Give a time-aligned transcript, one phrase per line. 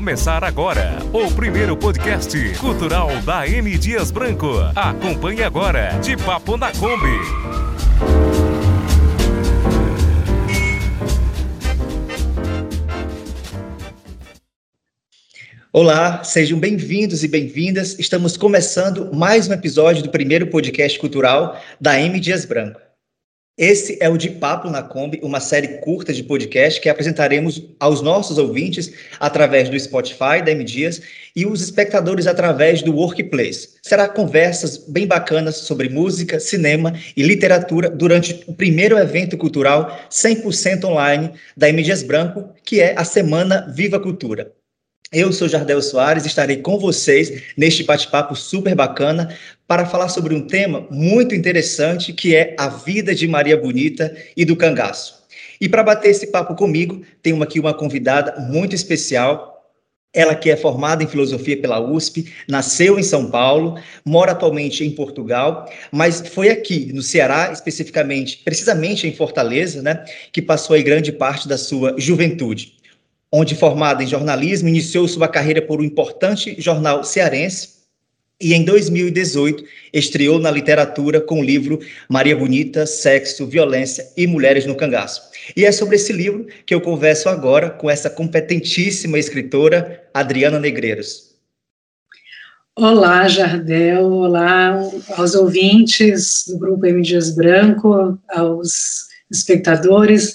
[0.00, 4.50] começar agora o primeiro podcast cultural da M Dias Branco.
[4.74, 7.18] Acompanhe agora, de Papo na Kombi.
[15.70, 17.98] Olá, sejam bem-vindos e bem-vindas.
[17.98, 22.89] Estamos começando mais um episódio do primeiro podcast cultural da M Dias Branco.
[23.60, 28.00] Esse é o De Papo na Kombi, uma série curta de podcast que apresentaremos aos
[28.00, 31.02] nossos ouvintes através do Spotify da M Dias
[31.36, 33.74] e os espectadores através do Workplace.
[33.82, 40.84] Será conversas bem bacanas sobre música, cinema e literatura durante o primeiro evento cultural 100%
[40.84, 44.50] online da M Dias Branco, que é a Semana Viva Cultura.
[45.12, 49.36] Eu sou Jardel Soares, estarei com vocês neste bate-papo super bacana
[49.70, 54.44] para falar sobre um tema muito interessante que é a vida de Maria Bonita e
[54.44, 55.22] do cangaço.
[55.60, 59.70] E para bater esse papo comigo, tenho aqui uma convidada muito especial.
[60.12, 64.90] Ela que é formada em filosofia pela USP, nasceu em São Paulo, mora atualmente em
[64.90, 71.12] Portugal, mas foi aqui no Ceará, especificamente, precisamente em Fortaleza, né, que passou aí grande
[71.12, 72.74] parte da sua juventude
[73.32, 77.79] onde, formada em jornalismo, iniciou sua carreira por um importante jornal cearense
[78.40, 84.64] e, em 2018, estreou na literatura com o livro Maria Bonita, Sexo, Violência e Mulheres
[84.64, 85.22] no Cangaço.
[85.54, 91.30] E é sobre esse livro que eu converso agora com essa competentíssima escritora, Adriana Negreiros.
[92.76, 94.80] Olá, Jardel, olá
[95.16, 97.02] aos ouvintes do Grupo M.
[97.02, 100.34] Dias Branco, aos espectadores.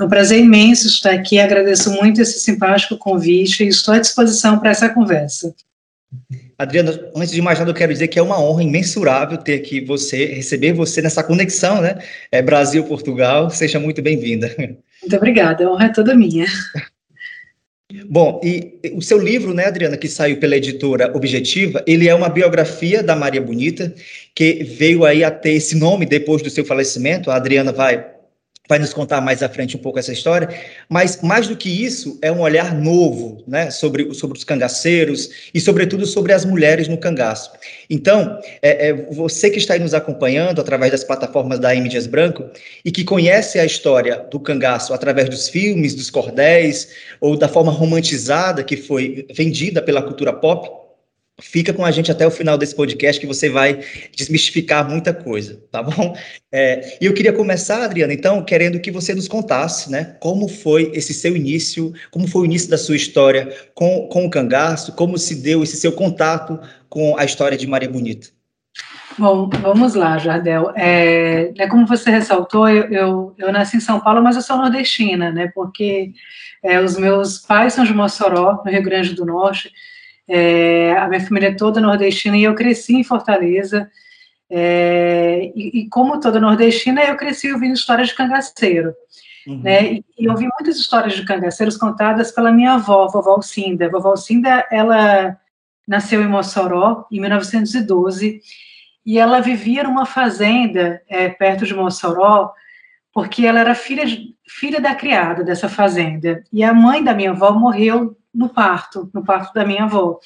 [0.00, 4.58] É um prazer imenso estar aqui, agradeço muito esse simpático convite e estou à disposição
[4.58, 5.54] para essa conversa.
[6.58, 9.80] Adriana, antes de mais nada, eu quero dizer que é uma honra imensurável ter aqui
[9.80, 11.98] você, receber você nessa conexão, né?
[12.30, 14.54] É Brasil-Portugal, seja muito bem-vinda.
[15.02, 16.46] Muito obrigada, a honra é toda minha.
[18.06, 22.28] Bom, e o seu livro, né, Adriana, que saiu pela editora Objetiva, ele é uma
[22.28, 23.94] biografia da Maria Bonita,
[24.34, 27.30] que veio aí a ter esse nome depois do seu falecimento.
[27.30, 28.13] A Adriana vai
[28.66, 30.48] vai nos contar mais à frente um pouco essa história,
[30.88, 35.60] mas mais do que isso, é um olhar novo, né, sobre, sobre os cangaceiros e,
[35.60, 37.52] sobretudo, sobre as mulheres no cangaço.
[37.90, 41.74] Então, é, é, você que está aí nos acompanhando através das plataformas da.
[41.74, 42.44] Dias Branco
[42.84, 46.88] e que conhece a história do cangaço através dos filmes, dos cordéis
[47.20, 50.83] ou da forma romantizada que foi vendida pela cultura pop,
[51.40, 53.80] Fica com a gente até o final desse podcast que você vai
[54.16, 56.16] desmistificar muita coisa, tá bom?
[56.52, 60.92] É, e eu queria começar, Adriana, então, querendo que você nos contasse, né, como foi
[60.94, 65.18] esse seu início, como foi o início da sua história com, com o cangaço, como
[65.18, 68.28] se deu esse seu contato com a história de Maria Bonita.
[69.18, 70.72] Bom, vamos lá, Jardel.
[70.76, 74.56] É, é como você ressaltou, eu, eu, eu, nasci em São Paulo, mas eu sou
[74.56, 75.50] nordestina, né?
[75.54, 76.12] Porque
[76.62, 79.72] é, os meus pais são de Mossoró, no Rio Grande do Norte,
[80.28, 83.90] é, a minha família é toda nordestina e eu cresci em Fortaleza.
[84.48, 88.94] É, e, e, como toda nordestina, eu cresci ouvindo histórias de cangaceiro.
[89.46, 89.60] Uhum.
[89.62, 89.94] Né?
[89.94, 93.88] E, e ouvi muitas histórias de cangaceiros contadas pela minha avó, vovó Alcinda.
[93.90, 95.36] Vovó Alcinda, ela
[95.86, 98.40] nasceu em Mossoró em 1912
[99.04, 102.52] e ela vivia numa fazenda é, perto de Mossoró
[103.12, 104.04] porque ela era filha,
[104.48, 106.42] filha da criada dessa fazenda.
[106.52, 110.18] E a mãe da minha avó morreu no parto, no parto da minha avó.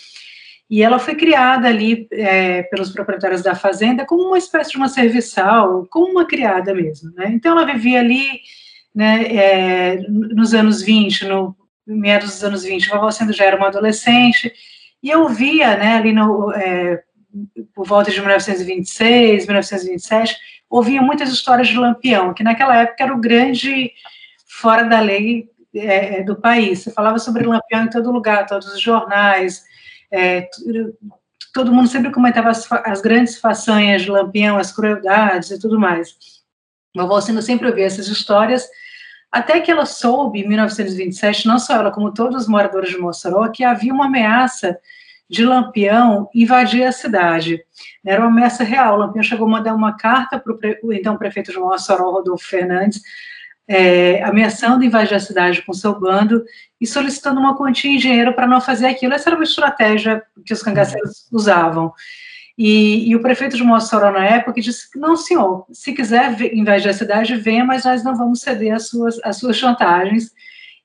[0.71, 4.89] E ela foi criada ali é, pelos proprietários da fazenda como uma espécie de uma
[4.89, 7.31] serviçal, como uma criada mesmo, né?
[7.33, 8.41] Então ela vivia ali,
[8.95, 13.57] né, é, nos anos 20, no meados dos anos 20, a vovó sendo já era
[13.57, 14.53] uma adolescente,
[15.03, 17.03] e eu via, né, ali no, é,
[17.75, 20.37] por volta de 1926, 1927,
[20.69, 23.91] ouvia muitas histórias de Lampião, que naquela época era o grande
[24.47, 25.49] fora da lei
[25.79, 26.81] é, do país.
[26.81, 29.65] Você falava sobre Lampião em todo lugar, todos os jornais,
[30.11, 30.49] é,
[31.53, 36.15] todo mundo sempre comentava as, as, grandes façanhas de Lampião, as crueldades e tudo mais.
[36.97, 38.69] Vovó Alcina sempre ouvia essas histórias,
[39.31, 43.49] até que ela soube, em 1927, não só ela, como todos os moradores de Mossoró,
[43.49, 44.79] que havia uma ameaça
[45.29, 47.63] de Lampião invadir a cidade.
[48.05, 48.97] Era uma ameaça real.
[48.97, 53.03] Lampião chegou a mandar uma carta para o então prefeito de Mossoró, Rodolfo Fernandes,
[53.69, 56.43] é, ameaçando invadir a cidade com seu bando
[56.81, 59.13] e solicitando uma quantia em dinheiro para não fazer aquilo.
[59.13, 61.93] Essa era uma estratégia que os cangaceiros usavam.
[62.57, 66.89] E, e, o prefeito de Mossoró, na época, disse que não, senhor, se quiser invadir
[66.89, 70.33] a cidade, venha, mas nós não vamos ceder às suas, às suas chantagens.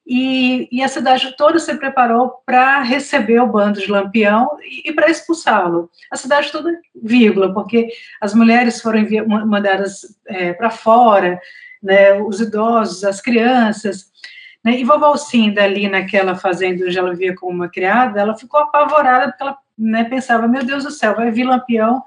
[0.05, 4.93] E, e a cidade toda se preparou para receber o bando de Lampião e, e
[4.93, 5.89] para expulsá-lo.
[6.11, 6.69] A cidade toda,
[7.01, 7.87] vírgula, porque
[8.19, 9.01] as mulheres foram
[9.47, 11.39] mandadas é, para fora,
[11.83, 14.11] né, os idosos, as crianças.
[14.63, 14.79] Né?
[14.79, 19.27] E vovó Alcinda, ali naquela fazenda onde ela vivia como uma criada, ela ficou apavorada
[19.27, 22.01] porque ela né, pensava, meu Deus do céu, vai vir Lampião,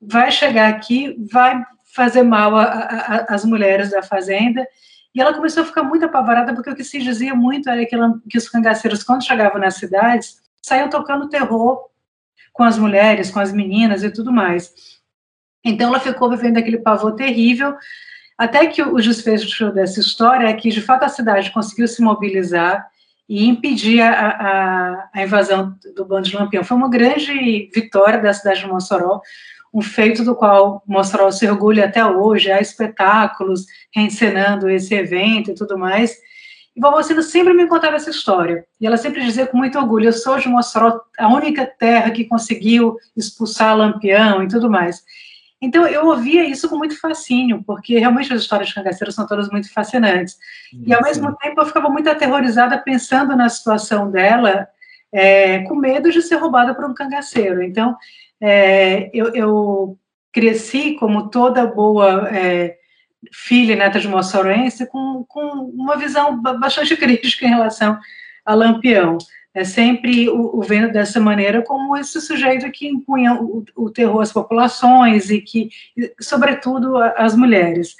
[0.00, 1.64] vai chegar aqui, vai
[1.94, 2.52] fazer mal
[3.28, 4.66] às mulheres da fazenda,
[5.14, 7.94] e ela começou a ficar muito apavorada, porque o que se dizia muito era que,
[7.94, 11.88] ela, que os cangaceiros, quando chegavam nas cidades, saíam tocando terror
[12.52, 14.74] com as mulheres, com as meninas e tudo mais.
[15.64, 17.76] Então ela ficou vivendo aquele pavor terrível,
[18.36, 22.86] até que o desfecho dessa história é que, de fato, a cidade conseguiu se mobilizar
[23.28, 26.64] e impedir a, a, a invasão do bando de Lampião.
[26.64, 29.20] Foi uma grande vitória da cidade de Mossoró,
[29.72, 35.54] um feito do qual Mossoró se orgulha até hoje, há espetáculos reencenando esse evento e
[35.54, 36.16] tudo mais.
[36.76, 40.12] E Cida sempre me contava essa história, e ela sempre dizia com muito orgulho, eu
[40.12, 45.04] sou de Mossoró, a única terra que conseguiu expulsar Lampião e tudo mais.
[45.64, 49.48] Então, eu ouvia isso com muito fascínio, porque realmente as histórias de cangaceiros são todas
[49.48, 50.36] muito fascinantes.
[50.86, 54.68] E, ao mesmo tempo, eu ficava muito aterrorizada pensando na situação dela,
[55.10, 57.62] é, com medo de ser roubada por um cangaceiro.
[57.62, 57.96] Então,
[58.40, 59.98] é, eu, eu,
[60.30, 62.76] cresci como toda boa é,
[63.32, 65.40] filha e neta de moçoroense com, com
[65.72, 67.98] uma visão bastante crítica em relação
[68.44, 69.16] a Lampião
[69.54, 74.20] é sempre o, o, vendo dessa maneira como esse sujeito que impunha o, o terror
[74.20, 75.70] às populações e que,
[76.20, 77.94] sobretudo, as mulheres.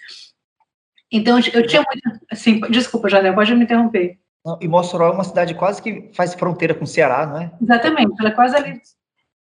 [1.10, 4.18] Então, eu tinha muito, assim, desculpa, Jadel, pode me interromper.
[4.44, 7.52] Não, e Mossoró é uma cidade quase que faz fronteira com o Ceará, não é?
[7.62, 8.80] Exatamente, ela é quase ali,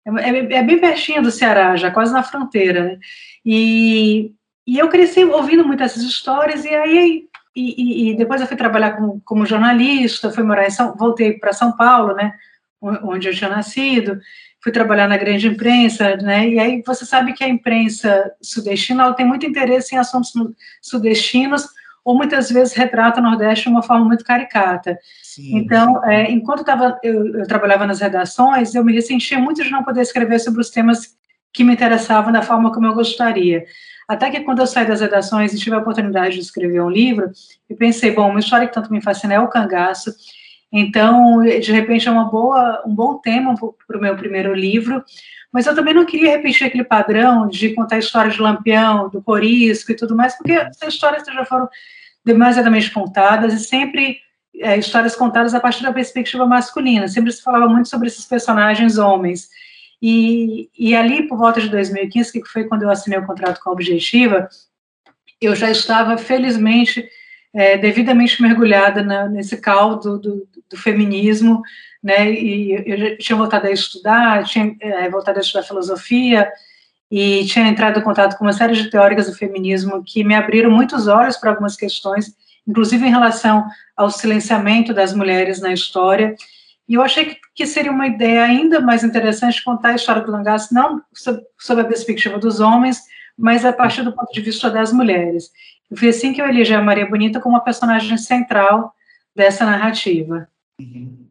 [0.06, 2.98] é, é, é bem pertinho do Ceará, já quase na fronteira, né?
[3.44, 4.32] E,
[4.66, 8.92] e eu cresci ouvindo muitas essas histórias, e aí e, e, depois eu fui trabalhar
[8.92, 12.32] como, como jornalista, fui morar em São, voltei para São Paulo, né,
[12.82, 14.18] onde eu tinha nascido,
[14.62, 19.24] fui trabalhar na grande imprensa, né, e aí você sabe que a imprensa sudestina, tem
[19.24, 20.32] muito interesse em assuntos
[20.82, 21.66] sudestinos,
[22.04, 24.98] ou muitas vezes retrata o Nordeste de uma forma muito caricata.
[25.22, 26.10] Sim, então, sim.
[26.10, 30.02] É, enquanto tava, eu, eu trabalhava nas redações, eu me ressentia muito de não poder
[30.02, 31.16] escrever sobre os temas
[31.54, 33.64] que me interessavam da forma como eu gostaria.
[34.06, 37.30] Até que quando eu saí das redações e tive a oportunidade de escrever um livro,
[37.70, 40.12] eu pensei, bom, uma história que tanto me fascina é o cangaço,
[40.76, 43.54] então, de repente, é uma boa, um bom tema
[43.86, 45.04] para o meu primeiro livro,
[45.52, 49.92] mas eu também não queria repetir aquele padrão de contar histórias de Lampião, do Corisco
[49.92, 51.68] e tudo mais, porque essas histórias já foram
[52.24, 54.18] demasiadamente contadas e sempre
[54.56, 57.06] é, histórias contadas a partir da perspectiva masculina.
[57.06, 59.48] Sempre se falava muito sobre esses personagens homens.
[60.06, 63.70] E, e ali, por volta de 2015, que foi quando eu assinei o contrato com
[63.70, 64.50] a Objetiva,
[65.40, 67.08] eu já estava, felizmente,
[67.54, 71.62] é, devidamente mergulhada na, nesse caldo do, do, feminismo,
[72.02, 76.52] né, e eu já tinha voltado a estudar, tinha é, voltado a estudar filosofia,
[77.10, 80.70] e tinha entrado em contato com uma série de teóricas do feminismo que me abriram
[80.70, 82.36] muitos olhos para algumas questões,
[82.68, 83.64] inclusive em relação
[83.96, 86.36] ao silenciamento das mulheres na história,
[86.88, 90.74] e eu achei que, seria uma ideia ainda mais interessante contar a história do Langasse,
[90.74, 93.00] não sob, a perspectiva dos homens,
[93.36, 95.50] mas a partir do ponto de vista das mulheres.
[95.90, 98.94] E foi assim que eu elegi a Maria Bonita como uma personagem central
[99.34, 100.48] dessa narrativa.
[100.78, 101.23] Uhum.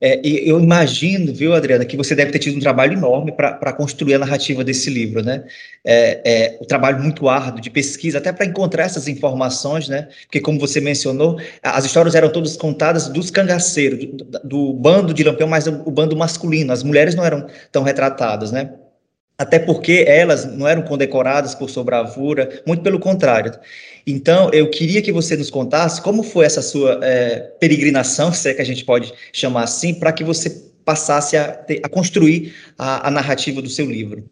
[0.00, 4.14] É, eu imagino, viu, Adriana, que você deve ter tido um trabalho enorme para construir
[4.14, 5.44] a narrativa desse livro, né?
[5.84, 10.08] É, é, um trabalho muito árduo de pesquisa, até para encontrar essas informações, né?
[10.22, 15.24] Porque, como você mencionou, as histórias eram todas contadas dos cangaceiros, do, do bando de
[15.24, 18.70] Lampião, mas o bando masculino, as mulheres não eram tão retratadas, né?
[19.38, 23.52] até porque elas não eram condecoradas por sua bravura, muito pelo contrário.
[24.06, 28.54] Então, eu queria que você nos contasse como foi essa sua é, peregrinação, se é
[28.54, 33.10] que a gente pode chamar assim, para que você passasse a, a construir a, a,
[33.10, 34.30] narrativa do seu livro.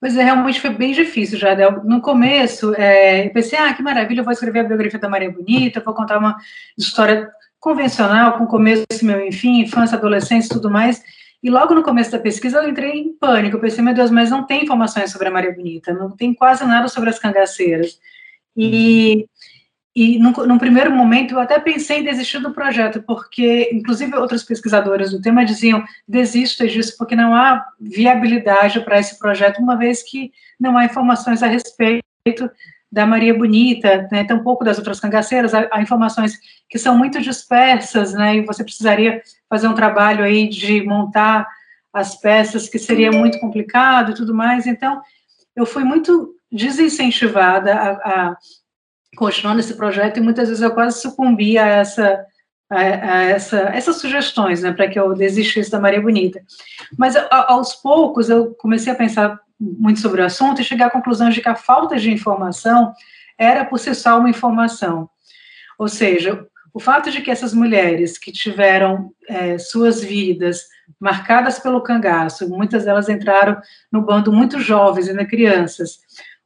[0.00, 1.82] Pois é, realmente foi bem difícil, Jadel.
[1.84, 5.30] No começo, é, eu pensei, ah, que maravilha, eu vou escrever a biografia da Maria
[5.30, 6.36] Bonita, vou contar uma
[6.78, 11.02] história convencional, com começo, meu, enfim, infância, adolescência e tudo mais.
[11.42, 13.56] E logo no começo da pesquisa eu entrei em pânico.
[13.56, 16.64] Eu pensei, meu Deus, mas não tem informações sobre a Maria Bonita, não tem quase
[16.64, 17.98] nada sobre as cangaceiras.
[18.56, 19.26] E,
[19.94, 24.42] e num, num, primeiro momento eu até pensei em desistir do projeto, porque, inclusive, outros
[24.42, 30.02] pesquisadores do tema diziam: desista disso, porque não há viabilidade para esse projeto, uma vez
[30.02, 32.02] que não há informações a respeito
[32.92, 36.36] da Maria Bonita, né, tampouco das outras cangaceiras, há, há, informações
[36.68, 41.46] que são muito dispersas, né, e você precisaria fazer um trabalho aí de montar
[41.92, 45.00] as peças, que seria muito complicado e tudo mais, então
[45.54, 48.36] eu fui muito desincentivada a, a
[49.16, 52.24] continuar nesse projeto e muitas vezes eu quase sucumbi a essa
[52.70, 56.40] a, a essa, essas sugestões, né, para que eu desistisse da Maria Bonita.
[56.96, 60.90] Mas a, aos poucos eu comecei a pensar muito sobre o assunto e chegar à
[60.90, 62.92] conclusão de que a falta de informação
[63.36, 65.10] era por si só uma informação.
[65.78, 70.66] Ou seja, o fato de que essas mulheres que tiveram é, suas vidas
[71.00, 75.98] marcadas pelo cangaço, muitas delas entraram no bando muito jovens, ainda crianças,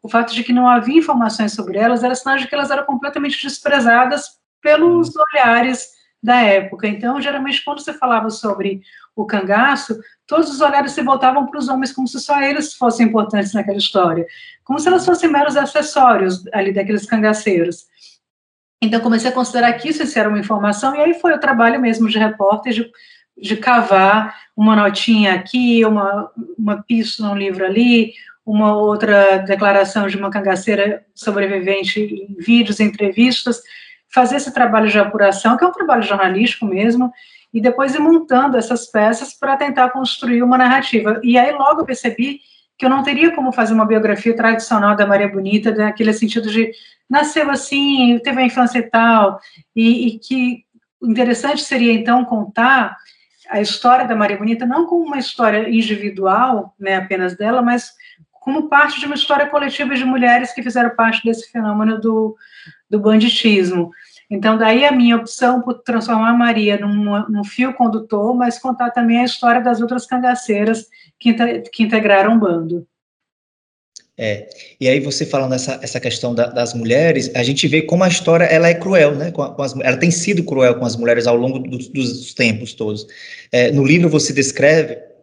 [0.05, 2.85] o fato de que não havia informações sobre elas era sinal de que elas eram
[2.85, 5.89] completamente desprezadas pelos olhares
[6.23, 6.87] da época.
[6.87, 8.83] Então, geralmente, quando você falava sobre
[9.17, 13.07] o cangaço, todos os olhares se voltavam para os homens como se só eles fossem
[13.07, 14.27] importantes naquela história,
[14.63, 17.87] como se elas fossem meros acessórios ali daqueles cangaceiros.
[18.83, 22.11] Então, comecei a considerar que isso era uma informação, e aí foi o trabalho mesmo
[22.11, 22.93] de repórter, de,
[23.39, 28.13] de cavar uma notinha aqui, uma, uma pista num livro ali,
[28.45, 33.63] uma outra declaração de uma cangaceira sobrevivente em vídeos, entrevistas,
[34.13, 37.11] fazer esse trabalho de apuração, que é um trabalho jornalístico mesmo,
[37.53, 41.21] e depois ir montando essas peças para tentar construir uma narrativa.
[41.23, 42.41] E aí logo eu percebi
[42.77, 46.73] que eu não teria como fazer uma biografia tradicional da Maria Bonita, naquele sentido de
[47.09, 49.39] nasceu assim, teve a infância e tal,
[49.75, 50.65] e, e que
[51.03, 52.97] interessante seria então contar
[53.49, 57.93] a história da Maria Bonita não como uma história individual, né, apenas dela, mas
[58.45, 62.37] como parte de uma história coletiva de mulheres que fizeram parte desse fenômeno do,
[62.91, 63.91] do banditismo.
[64.31, 68.91] Então, daí a minha opção por transformar a Maria num, num fio condutor, mas contar
[68.91, 70.87] também a história das outras cangaceiras
[71.19, 71.33] que,
[71.73, 72.87] que integraram o bando.
[74.17, 74.47] É,
[74.79, 78.09] e aí você falando essa, essa questão da, das mulheres, a gente vê como a
[78.09, 79.31] história ela é cruel, né?
[79.31, 82.75] Com, com as, ela tem sido cruel com as mulheres ao longo do, dos tempos
[82.75, 83.07] todos.
[83.51, 85.14] É, no livro você descreve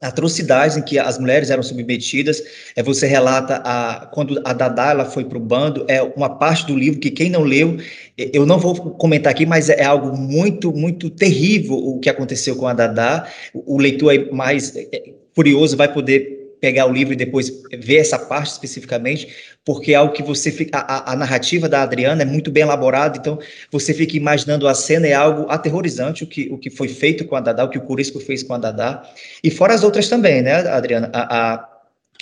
[0.00, 2.42] atrocidades em que as mulheres eram submetidas.
[2.74, 6.66] É, você relata a, quando a Dadá ela foi para o bando, é uma parte
[6.66, 7.78] do livro que quem não leu,
[8.16, 12.66] eu não vou comentar aqui, mas é algo muito, muito terrível o que aconteceu com
[12.66, 13.28] a Dadá.
[13.52, 18.52] O, leitor mais é, curioso vai poder pegar o livro e depois ver essa parte
[18.52, 19.28] especificamente,
[19.64, 20.78] porque é algo que você fica.
[20.78, 23.38] A, a, narrativa da Adriana é muito bem elaborada, então
[23.70, 27.36] você fica imaginando a cena, é algo aterrorizante o que, o que foi feito com
[27.36, 29.02] a Dadá, o que o Curisco fez com a Dadá,
[29.42, 31.10] e fora as outras também, né, Adriana?
[31.12, 31.75] A, a,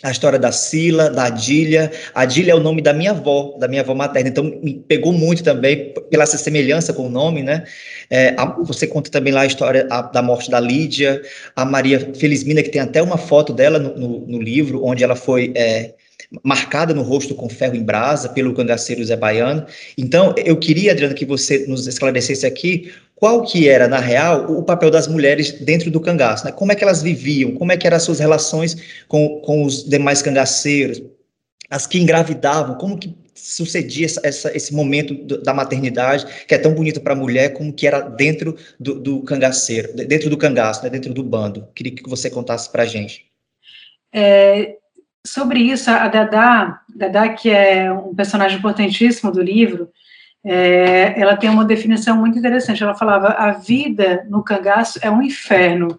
[0.05, 1.91] a história da Sila, da Adília.
[2.15, 5.43] Adília é o nome da minha avó, da minha avó materna, então me pegou muito
[5.43, 7.65] também pela essa semelhança com o nome, né?
[8.11, 11.23] É, a, você conta também lá a história a, da morte da Lídia,
[11.57, 15.17] a Maria Felizmina, que tem até uma foto dela no, no, no livro, onde ela
[15.17, 15.94] foi é,
[16.43, 19.67] marcada no rosto com ferro em brasa pelo cangaceiro Zé Baiano.
[19.97, 24.63] Então, eu queria, Adriana, que você nos esclarecesse aqui qual que era, na real, o
[24.63, 26.53] papel das mulheres dentro do cangaço, né?
[26.53, 28.77] Como é que elas viviam, como é que eram as suas relações
[29.09, 31.03] com, com os demais cangaceiros,
[31.71, 36.75] as que engravidavam, como que sucedia essa, essa, esse momento da maternidade, que é tão
[36.75, 40.91] bonito para a mulher, como que era dentro do, do cangaceiro, dentro do cangaço, né?
[40.91, 41.69] dentro do bando.
[41.75, 43.27] Queria que você contasse para a gente.
[44.13, 44.77] É,
[45.27, 49.89] sobre isso, a Dada, Dada, que é um personagem importantíssimo do livro,
[50.45, 52.83] é, ela tem uma definição muito interessante.
[52.83, 55.99] Ela falava: a vida no cangaço é um inferno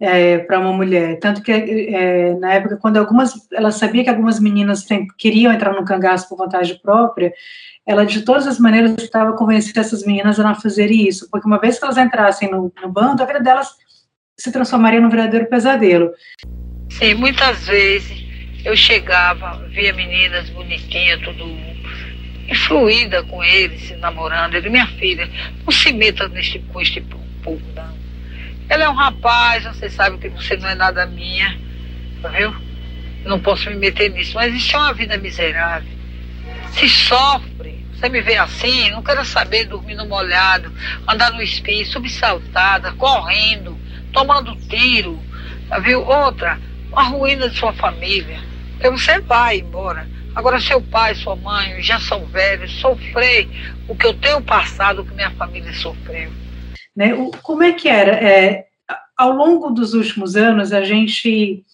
[0.00, 1.18] é, para uma mulher.
[1.18, 3.34] Tanto que, é, na época, quando algumas.
[3.52, 7.32] Ela sabia que algumas meninas tem, queriam entrar no cangaço por vontade própria,
[7.84, 11.60] ela, de todas as maneiras, estava convencendo essas meninas a não fazerem isso, porque uma
[11.60, 13.68] vez que elas entrassem no, no bando, a vida delas
[14.38, 16.10] se transformaria num verdadeiro pesadelo.
[16.90, 18.27] Sim, muitas vezes
[18.64, 21.46] eu chegava, via meninas bonitinhas, tudo
[22.66, 24.54] fluida com ele, se namorando.
[24.54, 25.28] Ele, minha filha,
[25.64, 27.00] não se meta neste, com este
[27.42, 27.98] povo, não.
[28.68, 31.58] Ela é um rapaz, você sabe que você não é nada minha,
[32.36, 32.68] viu?
[33.24, 35.90] não posso me meter nisso, mas isso é uma vida miserável.
[36.72, 40.72] Se sofre, você me vê assim, não quero saber dormir no molhado,
[41.06, 43.78] andar no espinho, subsaltada, correndo,
[44.12, 45.22] tomando tiro,
[45.82, 46.02] viu?
[46.02, 46.58] Outra,
[46.92, 48.40] a ruína de sua família.
[48.72, 50.06] Porque você vai embora
[50.38, 53.48] Agora, seu pai, sua mãe já são velhos, sofrer
[53.88, 56.30] o que eu tenho passado, o que minha família sofreu.
[56.94, 57.10] Né?
[57.42, 58.12] como é que era?
[58.12, 58.66] É,
[59.16, 61.64] ao longo dos últimos anos, a gente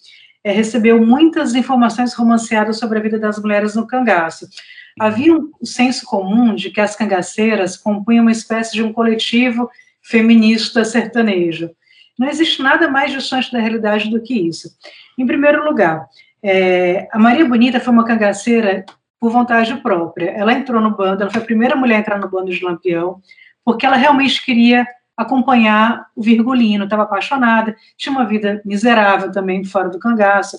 [0.43, 4.49] é, recebeu muitas informações romanceadas sobre a vida das mulheres no cangaço.
[4.99, 9.69] Havia um senso comum de que as cangaceiras compunham uma espécie de um coletivo
[10.03, 11.69] feminista sertanejo.
[12.19, 14.71] Não existe nada mais distante da realidade do que isso.
[15.19, 16.07] Em primeiro lugar,
[16.43, 18.85] é, a Maria Bonita foi uma cangaceira
[19.19, 20.31] por vontade própria.
[20.31, 23.21] Ela entrou no bando, ela foi a primeira mulher a entrar no bando de Lampião,
[23.65, 29.89] porque ela realmente queria acompanhar o Virgulino, estava apaixonada, tinha uma vida miserável também fora
[29.89, 30.59] do cangaço,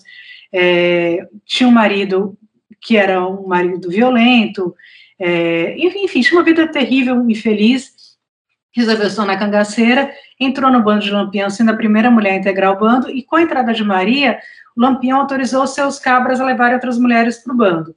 [0.52, 2.38] é, tinha um marido
[2.82, 4.74] que era um marido violento,
[5.20, 7.94] é, enfim, tinha uma vida terrível, infeliz,
[8.76, 12.74] resolveu se tornar cangaceira, entrou no bando de Lampião, sendo a primeira mulher a integrar
[12.74, 14.38] o bando, e com a entrada de Maria,
[14.76, 17.96] Lampião autorizou seus cabras a levarem outras mulheres para o bando.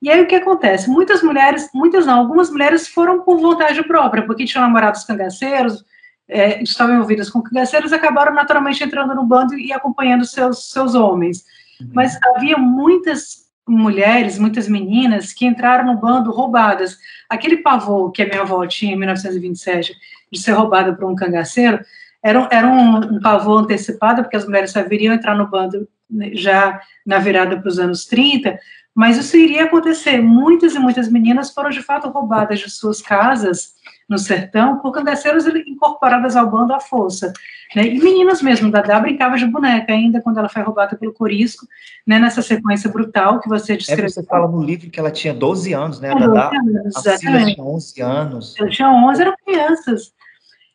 [0.00, 0.88] E aí o que acontece?
[0.88, 5.84] Muitas mulheres, muitas não, algumas mulheres foram por vontade própria, porque tinham namorados cangaceiros,
[6.28, 11.44] é, estavam envolvidas com cangaceiros, acabaram naturalmente entrando no bando e acompanhando seus, seus homens.
[11.80, 11.90] Uhum.
[11.94, 16.98] Mas havia muitas mulheres, muitas meninas que entraram no bando roubadas.
[17.28, 19.94] Aquele pavor que a minha avó tinha em 1927
[20.32, 21.80] de ser roubada por um cangaceiro,
[22.22, 26.30] era, era um, um pavor antecipado, porque as mulheres só viriam entrar no bando né,
[26.34, 28.58] já na virada para os anos 30,
[28.94, 30.20] mas isso iria acontecer.
[30.20, 33.74] Muitas e muitas meninas foram de fato roubadas de suas casas
[34.08, 37.32] no sertão por cangaceiros incorporadas ao bando à força.
[37.74, 37.86] Né?
[37.86, 41.66] E meninas mesmo, Dadá brincava de boneca ainda quando ela foi roubada pelo Corisco,
[42.06, 42.18] né?
[42.18, 44.06] nessa sequência brutal que você descreveu.
[44.06, 46.10] É, você fala no livro que ela tinha 12 anos, né?
[46.10, 48.54] A Dadá, anos, a tinha 11 anos.
[48.58, 50.12] Ela tinha 11, eram crianças.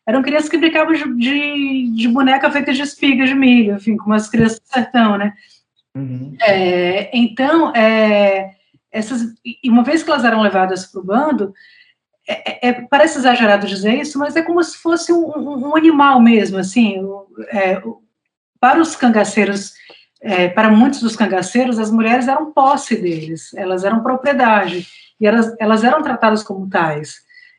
[0.08, 4.16] Eram crianças que brincavam de, de, de boneca feita de espigas de milho, enfim, como
[4.16, 5.34] as crianças do sertão, né?
[5.94, 6.34] Uhum.
[6.42, 8.52] É, então, é,
[8.90, 11.54] essas, e uma vez que elas eram levadas para o bando,
[12.28, 16.22] é, é, parece exagerado dizer isso, mas é como se fosse um, um, um animal
[16.22, 16.98] mesmo, assim,
[17.52, 17.82] é,
[18.60, 19.74] para os cangaceiros,
[20.22, 24.88] é, para muitos dos cangaceiros, as mulheres eram posse deles, elas eram propriedade,
[25.20, 27.16] e elas, elas eram tratadas como tais.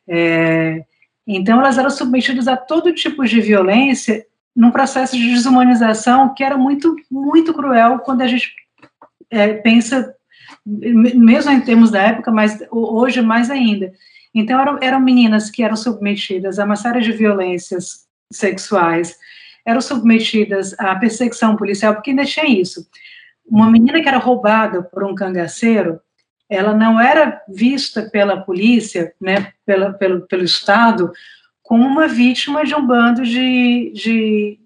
[0.06, 0.84] É,
[1.30, 4.24] então, elas eram submetidas a todo tipo de violência
[4.56, 8.50] num processo de desumanização que era muito, muito cruel quando a gente
[9.30, 10.14] é, pensa,
[10.64, 13.92] mesmo em termos da época, mas hoje mais ainda.
[14.34, 19.14] Então, eram, eram meninas que eram submetidas a uma série de violências sexuais,
[19.66, 22.88] eram submetidas à perseguição policial, porque ainda tinha isso.
[23.46, 26.00] Uma menina que era roubada por um cangaceiro,
[26.48, 31.12] ela não era vista pela polícia, né, pela, pelo, pelo Estado,
[31.62, 34.58] como uma vítima de um bando de, de,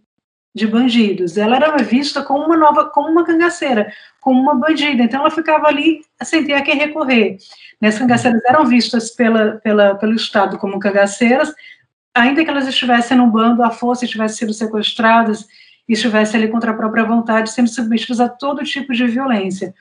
[0.55, 1.37] de bandidos.
[1.37, 5.03] Ela era vista como uma nova, como uma cangaceira, como uma bandida.
[5.03, 7.39] Então ela ficava ali sem ter a quem recorrer.
[7.83, 11.53] As cangaceiras eram vistas pela, pela, pelo Estado como cangaceiras,
[12.15, 15.49] ainda que elas estivessem no bando à força, tivessem sido sequestradas,
[15.89, 19.75] estivessem ali contra a própria vontade, sendo submetidas a todo tipo de violência.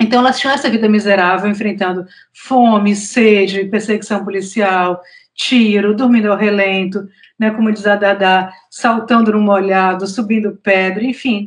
[0.00, 5.00] Então, elas tinham essa vida miserável, enfrentando fome, sede, perseguição policial,
[5.34, 7.08] tiro, dormindo ao relento,
[7.38, 11.46] né, como diz a Dada, saltando no molhado, subindo pedra, enfim,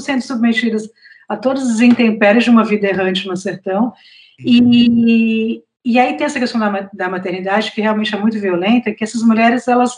[0.00, 0.88] sendo submetidas
[1.28, 3.92] a todos os intempéries de uma vida errante no sertão.
[4.40, 9.04] E, e aí tem essa questão da, da maternidade, que realmente é muito violenta, que
[9.04, 9.94] essas mulheres, elas,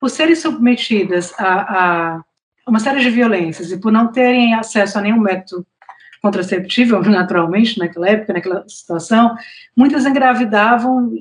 [0.00, 2.24] por serem submetidas a, a
[2.66, 5.66] uma série de violências e por não terem acesso a nenhum método
[6.24, 9.36] contraceptivo, naturalmente, naquela época, naquela situação,
[9.76, 11.12] muitas engravidavam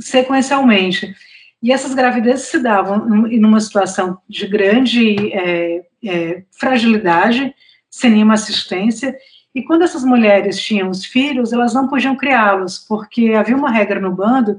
[0.00, 1.14] sequencialmente.
[1.62, 7.54] E essas gravidezes se davam em uma situação de grande é, é, fragilidade,
[7.90, 9.14] sem nenhuma assistência,
[9.54, 13.98] e quando essas mulheres tinham os filhos, elas não podiam criá-los, porque havia uma regra
[13.98, 14.58] no bando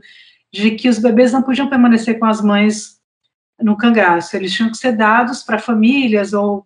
[0.52, 3.00] de que os bebês não podiam permanecer com as mães
[3.62, 6.66] no cangaço, eles tinham que ser dados para famílias ou,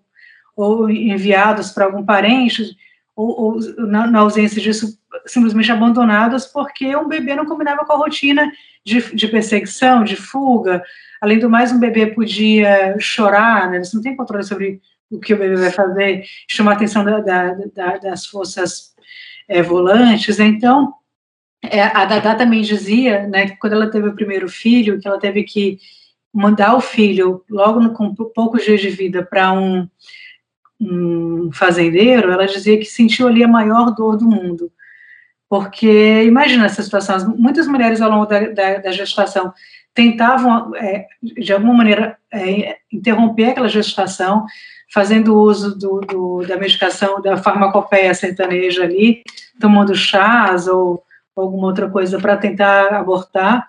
[0.55, 2.75] ou enviados para algum parente,
[3.15, 7.97] ou, ou na, na, ausência disso, simplesmente abandonadas porque um bebê não combinava com a
[7.97, 8.52] rotina
[8.84, 10.84] de, de perseguição, de fuga.
[11.21, 13.84] Além do mais, um bebê podia chorar, né?
[13.84, 17.19] você não tem controle sobre o que o bebê vai fazer, chamar a atenção da,
[17.19, 18.93] da, da, das forças
[19.47, 20.39] é, volantes.
[20.39, 20.93] Então,
[21.62, 25.19] é, a Dada também dizia, né, que quando ela teve o primeiro filho, que ela
[25.19, 25.78] teve que
[26.34, 29.88] mandar o filho logo no, com poucos dias de vida para um
[30.91, 34.72] um fazendeiro, ela dizia que sentiu ali a maior dor do mundo.
[35.50, 39.54] Porque, imagina essa situação, muitas mulheres ao longo da, da, da gestação
[39.93, 44.46] tentavam, é, de alguma maneira, é, interromper aquela gestação,
[44.91, 49.22] fazendo uso do, do, da medicação, da farmacopeia sertaneja ali,
[49.60, 51.04] tomando chás ou,
[51.36, 53.67] alguma outra coisa para tentar abortar.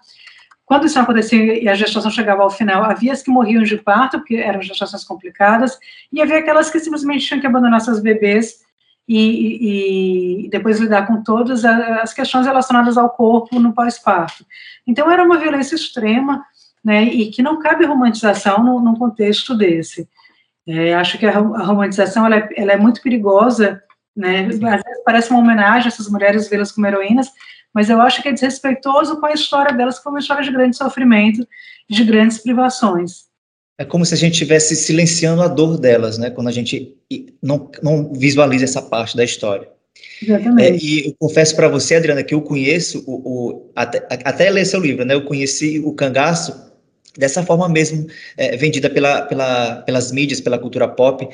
[0.67, 4.19] Quando isso acontecia e a gestação chegava ao final, havia as que morriam de parto,
[4.19, 5.79] porque eram gestações complicadas,
[6.13, 8.65] e havia aquelas que simplesmente tinham que abandonar seus bebês
[9.07, 14.47] e, e, depois lidar com todas as questões relacionadas ao corpo no pós-parto.
[14.87, 16.43] Então, era uma violência extrema,
[16.83, 20.09] né, e que não cabe romantização num, num contexto desse.
[20.67, 23.83] É, acho que a, a romantização ela é, ela é, muito perigosa,
[24.17, 27.31] né, às vezes parece uma homenagem a essas mulheres vê-las como heroínas,
[27.75, 30.53] mas eu acho que é desrespeitoso com a história delas, que foi uma história de
[30.53, 31.47] grande sofrimento,
[31.91, 33.25] de grandes privações.
[33.77, 36.31] É como se a gente estivesse silenciando a dor delas, né?
[36.31, 36.97] Quando a gente
[37.43, 39.69] não, não visualiza essa parte da história.
[40.23, 40.63] Exatamente.
[40.63, 44.65] É, e eu confesso para você, Adriana, que eu conheço o, o até, até, ler
[44.65, 45.15] seu livro, né?
[45.15, 46.73] Eu conheci o cangaço
[47.19, 48.07] dessa forma mesmo,
[48.37, 51.29] é, vendida pela, pela, pelas mídias, pela cultura pop,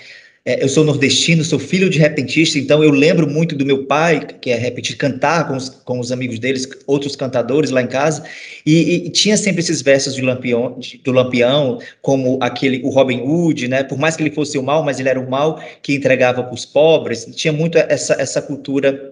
[0.46, 4.50] eu sou nordestino, sou filho de repentista, então eu lembro muito do meu pai, que
[4.50, 8.24] é repentista, cantar com os, com os amigos deles, outros cantadores lá em casa,
[8.64, 13.68] e, e tinha sempre esses versos de Lampião, do Lampião, como aquele, o Robin Hood,
[13.68, 13.84] né?
[13.84, 16.54] Por mais que ele fosse o mal, mas ele era o mal que entregava para
[16.54, 19.09] os pobres, tinha muito essa, essa cultura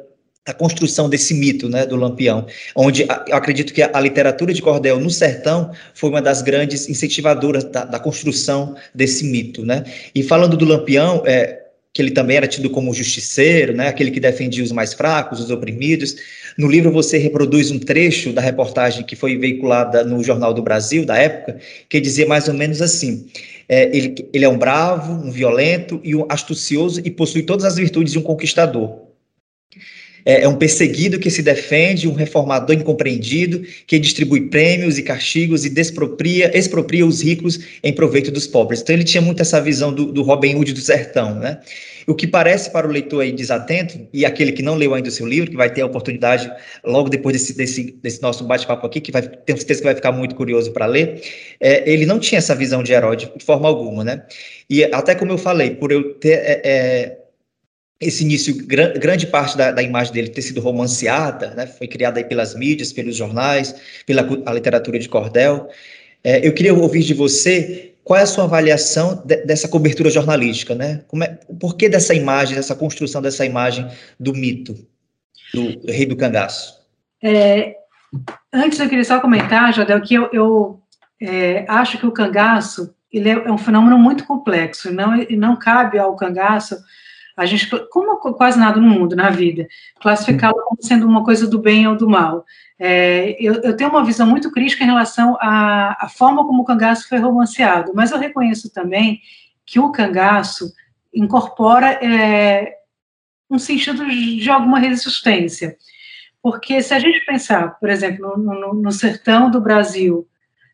[0.49, 4.99] a construção desse mito, né, do Lampião, onde eu acredito que a, literatura de cordel
[4.99, 9.85] no sertão foi uma das grandes incentivadoras da, da construção desse mito, né?
[10.15, 14.21] E falando do Lampião, é, que ele também era tido como justiceiro, né, aquele que
[14.21, 16.17] defendia os mais fracos, os oprimidos.
[16.57, 21.05] No livro você reproduz um trecho da reportagem que foi veiculada no Jornal do Brasil
[21.05, 21.59] da época,
[21.91, 23.27] que dizia mais ou menos assim:
[23.69, 27.77] é, ele, ele é um bravo, um violento e um astucioso e possui todas as
[27.77, 29.08] virtudes de um conquistador
[30.25, 35.65] é, é um perseguido que se defende, um reformador incompreendido, que distribui prêmios e castigos
[35.65, 38.81] e despropria, expropria os ricos em proveito dos pobres.
[38.81, 41.59] Então ele tinha muito essa visão do, do Robin Hood do sertão, né?
[42.09, 45.13] O que parece para o leitor aí desatento, e aquele que não leu ainda o
[45.13, 46.51] seu livro, que vai ter a oportunidade
[46.83, 50.11] logo depois desse, desse, desse nosso bate-papo aqui, que vai, tenho certeza que vai ficar
[50.11, 51.21] muito curioso para ler,
[51.61, 54.23] é, ele não tinha essa visão de herói de, forma alguma, né?
[54.71, 57.19] E até como eu falei, por eu ter é, é
[58.01, 62.25] esse início, grande parte da, da, imagem dele ter sido romanceada, né, foi criada aí
[62.25, 63.75] pelas mídias, pelos jornais,
[64.07, 65.69] pela literatura de cordel.
[66.23, 70.75] É, eu queria ouvir de você qual é a sua avaliação de, dessa cobertura jornalística,
[70.75, 71.03] né?
[71.09, 73.87] Como é, por que dessa imagem, dessa construção dessa imagem
[74.19, 74.75] do mito
[75.53, 76.79] do rei do cangaço?
[77.23, 77.75] É,
[78.53, 80.81] antes eu queria só comentar, Jadel, que eu, eu
[81.21, 85.99] é, acho que o cangaço ele é, é um fenômeno muito complexo, não, não cabe
[85.99, 86.79] ao cangaço
[87.39, 89.69] a gente, como quase nada no mundo, na vida,
[90.01, 92.45] classificá-lo como sendo uma coisa do bem ou do mal.
[92.77, 96.65] É, eu, eu, tenho uma visão muito crítica em relação à, à, forma como o
[96.65, 99.21] cangaço foi romanceado, mas eu reconheço também
[99.65, 100.73] que o cangaço
[101.15, 102.75] incorpora é,
[103.49, 105.77] um sentido de alguma resistência.
[106.43, 110.27] Porque se a gente pensar, por exemplo, no, no, no sertão do Brasil,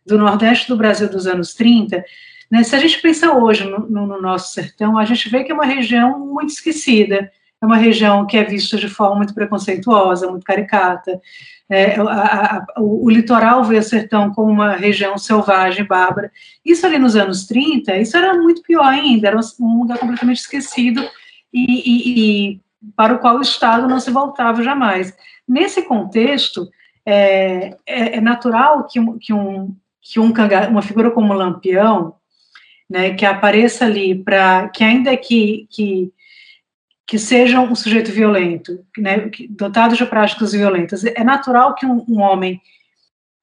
[0.07, 2.03] do Nordeste do Brasil dos anos 30,
[2.55, 2.62] né?
[2.62, 5.64] Se a gente pensa hoje no, no, nosso sertão, a gente vê que é uma
[5.64, 7.29] região muito esquecida,
[7.61, 11.21] é uma região que é vista de forma muito preconceituosa, muito caricata.
[11.69, 16.31] É, a, a, o, o, litoral vê o sertão como uma região selvagem, bárbara.
[16.64, 21.05] Isso ali nos anos 30, isso era muito pior ainda, era um lugar completamente esquecido
[21.53, 22.61] e, e, e
[22.95, 25.12] para o qual o Estado não se voltava jamais.
[25.49, 26.69] Nesse contexto,
[27.05, 30.33] é, é, é natural que, que, um, que um,
[30.71, 32.14] uma figura como Lampião,
[32.95, 36.13] né, que apareça ali para que ainda que, que
[37.07, 42.19] que seja um sujeito violento, né, dotado de práticas violentas, é natural que um, um
[42.19, 42.59] homem,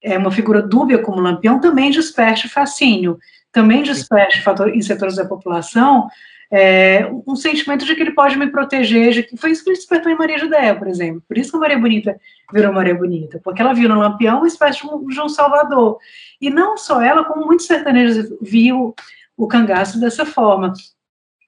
[0.01, 3.19] é uma figura dúbia como Lampião, também desperte fascínio,
[3.51, 4.41] também desperte
[4.73, 6.07] em setores da população
[6.51, 9.77] é, um sentimento de que ele pode me proteger, de que foi isso que ele
[9.77, 11.23] despertou em Maria Judéia, por exemplo.
[11.25, 12.19] Por isso que a Maria Bonita
[12.51, 15.97] virou Maria Bonita, porque ela viu no Lampião uma espécie de um, de um salvador.
[16.41, 18.93] E não só ela, como muitos sertanejos viu
[19.41, 20.71] o cangaço dessa forma.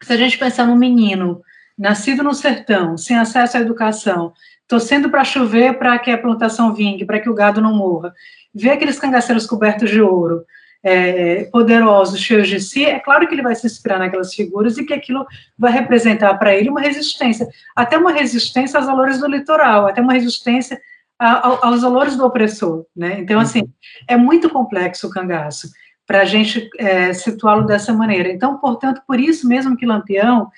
[0.02, 1.44] Se a gente pensar num menino
[1.78, 4.34] nascido no sertão, sem acesso à educação,
[4.68, 8.12] torcendo para chover para que a plantação vingue, para que o gado não morra,
[8.54, 10.44] ver aqueles cangaceiros cobertos de ouro,
[10.84, 14.86] é, poderosos, cheios de si, é claro que ele vai se inspirar naquelas figuras e
[14.86, 15.26] que aquilo
[15.58, 20.14] vai representar para ele uma resistência, até uma resistência aos valores do litoral, até uma
[20.14, 20.82] resistência
[21.20, 23.20] a, aos valores do opressor, né?
[23.20, 23.72] Então, assim,
[24.08, 25.70] é muito complexo o cangaço
[26.06, 28.32] para a gente é, situá-lo dessa maneira.
[28.32, 30.50] Então, portanto, por isso mesmo que Lampião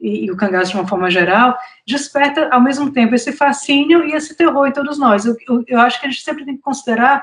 [0.00, 4.12] e, e, o cangaço de uma forma geral desperta ao mesmo tempo esse fascínio e
[4.12, 5.24] esse terror em todos nós.
[5.24, 7.22] Eu, eu, eu acho que a gente sempre tem que considerar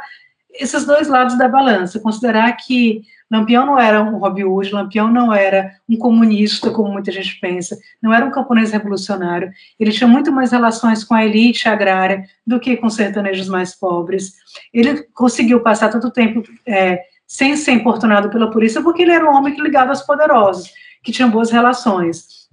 [0.54, 5.34] esses dois lados da balança, considerar que Lampião não era um Robin Hood, Lampião não
[5.34, 10.32] era um comunista, como muita gente pensa, não era um camponês revolucionário, ele tinha muito
[10.34, 14.34] mais relações com a elite agrária do que com sertanejos mais pobres.
[14.74, 19.24] Ele conseguiu passar todo o tempo é, sem ser importunado pela polícia, porque ele era
[19.24, 20.70] um homem ligava aos poderosos,
[21.02, 22.50] que tinha boas relações,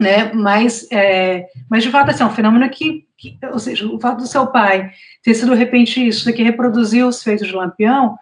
[0.00, 0.32] né?
[0.32, 4.22] Mas, é, mas de fato, assim, é um fenômeno que, que, ou seja, o fato
[4.22, 4.90] do seu pai
[5.22, 8.16] ter sido repentista, que reproduziu os feitos de Lampião,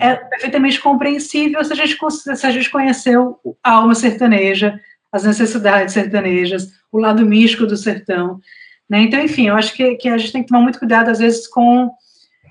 [0.00, 4.80] é perfeitamente compreensível se a gente, se a gente conheceu a alma sertaneja,
[5.12, 8.40] as necessidades sertanejas, o lado místico do sertão,
[8.88, 9.02] né?
[9.02, 11.46] Então, enfim, eu acho que, que a gente tem que tomar muito cuidado, às vezes,
[11.46, 11.90] com,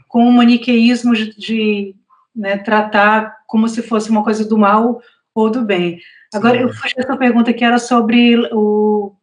[0.08, 1.96] com o maniqueísmo de, de
[2.36, 5.02] né, tratar como se fosse uma coisa do mal
[5.34, 6.00] ou do bem.
[6.34, 9.16] Agora, eu fiz essa pergunta que era sobre o...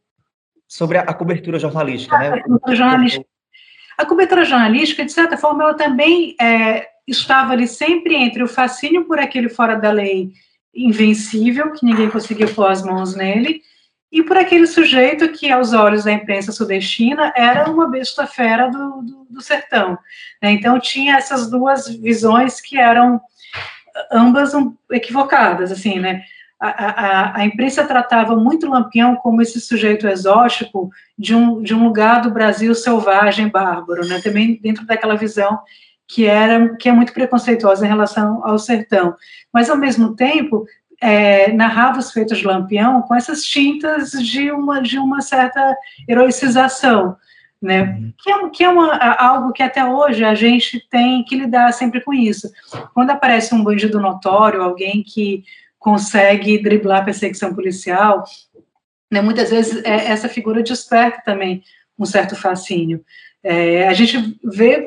[0.69, 2.29] Sobre a, cobertura jornalística, né?
[2.29, 3.27] A cobertura jornalística.
[3.99, 9.05] A cobertura jornalística, de certa forma, ela também é, estava ali sempre entre o fascínio
[9.05, 10.33] por aquele fora da lei
[10.75, 13.63] invencível, que ninguém conseguia pôr as mãos nele,
[14.13, 19.03] e por aquele sujeito que, aos olhos da imprensa sudestina, era uma besta fera do,
[19.03, 19.97] do, do sertão.
[20.43, 20.51] Né?
[20.53, 23.21] Então, tinha essas duas visões que eram
[24.11, 24.53] ambas
[24.91, 26.23] equivocadas, assim, né?
[26.59, 31.83] A, a, a, imprensa tratava muito Lampião como esse sujeito exótico de um, de um
[31.83, 34.21] lugar do Brasil selvagem, bárbaro, né?
[34.21, 35.59] Também dentro daquela visão
[36.07, 39.15] que era que é muito preconceituosa em relação ao sertão.
[39.53, 40.67] Mas ao mesmo tempo
[41.01, 45.75] é, narrava os feitos de Lampião com essas tintas de uma de uma certa
[46.07, 47.17] heroicização,
[47.61, 47.83] né?
[47.83, 48.13] Uhum.
[48.19, 52.03] Que é, que é uma, algo que até hoje a gente tem que lidar sempre
[52.03, 52.51] com isso.
[52.93, 55.43] Quando aparece um bandido notório, alguém que
[55.79, 58.25] consegue driblar a perseguição policial,
[59.11, 61.63] né, muitas vezes é, essa figura desperta também
[61.99, 63.03] um certo fascínio.
[63.43, 64.85] É, a gente vê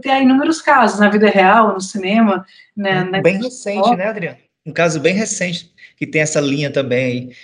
[0.00, 2.44] tem inúmeros casos na vida real, no cinema.
[2.76, 4.41] Né, bem recente, né, Adriano?
[4.64, 7.36] Um caso bem recente, que tem essa linha também aí.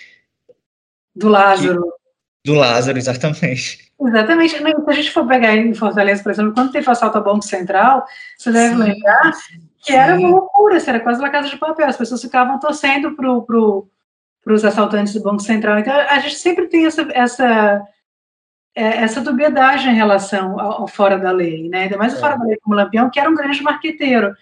[1.14, 1.82] Do Lázaro.
[1.82, 3.92] Que, do Lázaro, exatamente.
[4.00, 4.56] Exatamente.
[4.56, 7.44] Se a gente for pegar em Fortaleza, por exemplo, quando teve o assalto ao Banco
[7.44, 9.32] Central, você deve sim, lembrar
[9.82, 11.86] que era uma loucura, assim, era quase uma casa de papel.
[11.86, 13.88] As pessoas ficavam torcendo para pro,
[14.46, 15.78] os assaltantes do Banco Central.
[15.78, 17.82] Então, a gente sempre tem essa, essa,
[18.74, 21.82] é, essa dubiedade em relação ao, ao, fora da lei, né?
[21.82, 22.20] Ainda mais o é.
[22.20, 24.34] fora da lei como Lampião, que era um grande marqueteiro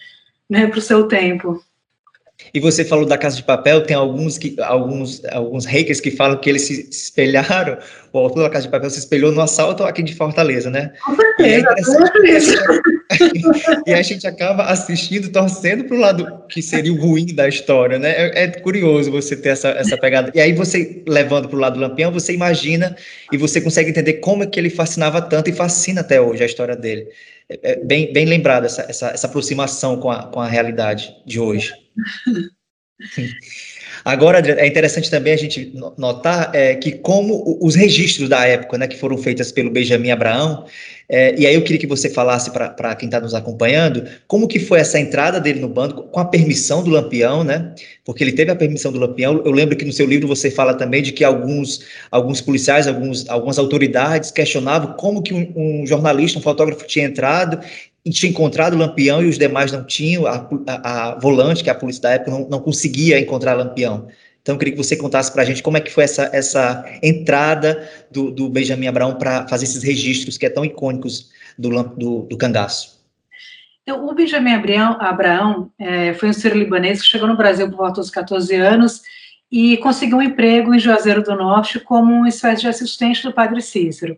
[0.49, 1.63] né, para o seu tempo.
[2.53, 6.39] E você falou da Casa de Papel, tem alguns, que, alguns, alguns hackers que falam
[6.39, 7.79] que eles se espelharam,
[8.13, 10.93] o autor da Casa de Papel se espelhou no assalto aqui de Fortaleza, né?
[11.05, 11.69] Com certeza,
[13.87, 17.99] e, a gente acaba assistindo, torcendo para o lado que seria o ruim da história,
[17.99, 18.11] né?
[18.11, 20.31] É, é, curioso você ter essa, essa pegada.
[20.35, 22.97] E aí você, levando para o lado do Lampião, você imagina
[23.33, 26.47] e você consegue entender como é que ele fascinava tanto e fascina até hoje a
[26.47, 27.09] história dele.
[27.49, 31.41] É, é bem, bem lembrado essa, essa, essa aproximação com a, com a realidade de
[31.41, 31.86] hoje.
[34.05, 38.87] Agora, é interessante também a gente notar é, que como os registros da época, né,
[38.87, 40.65] que foram feitos pelo Benjamin Abraão,
[41.09, 44.59] é, e aí eu queria que você falasse para quem está nos acompanhando, como que
[44.59, 48.51] foi essa entrada dele no bando, com a permissão do Lampião, né, porque ele teve
[48.51, 51.25] a permissão do Lampião, eu lembro que no seu livro você fala também de que
[51.25, 57.05] alguns, alguns policiais, alguns, algumas autoridades questionavam como que um, um jornalista, um fotógrafo tinha
[57.05, 57.61] entrado
[58.11, 61.73] tinha encontrado o Lampião e os demais não tinham, a, a, a volante, que é
[61.73, 64.09] a polícia da época, não, não conseguia encontrar Lampião.
[64.41, 66.85] Então, eu queria que você contasse para a gente como é que foi essa, essa
[67.03, 72.23] entrada do, do Benjamin Abraão para fazer esses registros que é tão icônicos do, do,
[72.23, 72.97] do cangaço.
[73.83, 77.79] Então, o Benjamin Abraão, Abraão é, foi um ser libanês que chegou no Brasil por
[77.79, 79.03] volta dos 14 anos
[79.51, 83.61] e conseguiu um emprego em Juazeiro do Norte como uma espécie de assistente do padre
[83.61, 84.17] Cícero.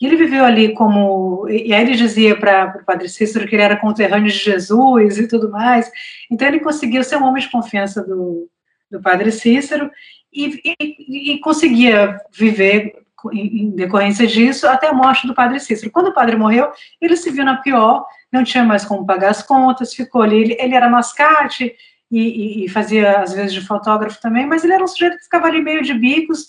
[0.00, 1.46] E ele viveu ali como.
[1.48, 5.28] E aí ele dizia para o padre Cícero que ele era conterrâneo de Jesus e
[5.28, 5.90] tudo mais.
[6.30, 8.48] Então ele conseguiu ser um homem de confiança do,
[8.90, 9.90] do padre Cícero
[10.32, 12.94] e, e, e conseguia viver
[13.32, 15.90] em decorrência disso até a morte do padre Cícero.
[15.90, 19.42] Quando o padre morreu, ele se viu na pior, não tinha mais como pagar as
[19.42, 20.40] contas, ficou ali.
[20.40, 21.74] Ele, ele era mascate
[22.10, 25.46] e, e, fazia às vezes de fotógrafo também, mas ele era um sujeito que ficava
[25.46, 26.48] ali meio de bicos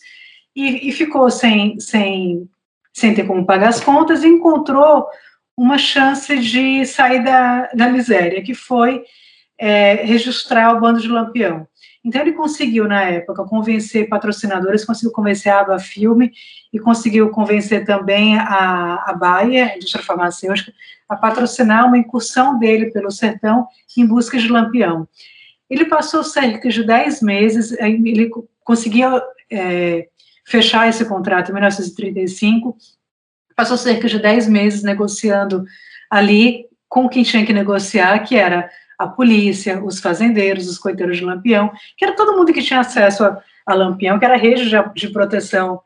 [0.55, 2.49] e, e ficou sem, sem
[2.93, 5.07] sem ter como pagar as contas, encontrou
[5.55, 9.03] uma chance de sair da, da miséria, que foi
[9.57, 11.67] é, registrar o bando de Lampião.
[12.03, 16.31] Então ele conseguiu, na época, convencer patrocinadores, conseguiu convencer a Aba Filme
[16.73, 20.73] e conseguiu convencer também a, a Baia, a indústria farmacêutica,
[21.07, 25.07] a patrocinar uma incursão dele pelo sertão em busca de Lampião.
[25.69, 28.31] Ele passou cerca de 10 meses, ele
[28.63, 30.07] conseguia é,
[30.45, 32.75] fechar esse contrato em 1935,
[33.55, 35.65] passou cerca de 10 meses negociando
[36.09, 41.25] ali com quem tinha que negociar, que era a polícia, os fazendeiros, os coiteiros de
[41.25, 44.69] Lampião, que era todo mundo que tinha acesso a, a Lampião, que era a rede
[44.69, 45.81] de, de proteção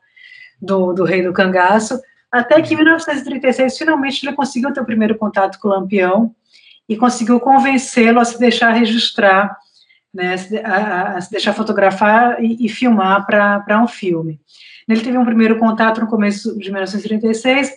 [0.60, 5.16] do, do, rei do cangaço, até que em 1936, finalmente, ele conseguiu ter o primeiro
[5.16, 6.34] contato com o Lampião
[6.88, 9.56] e conseguiu convencê-lo a se deixar registrar
[10.16, 14.40] né, a, a se deixar fotografar e, e filmar para um filme.
[14.88, 17.72] Ele teve um primeiro contato no começo de 1936,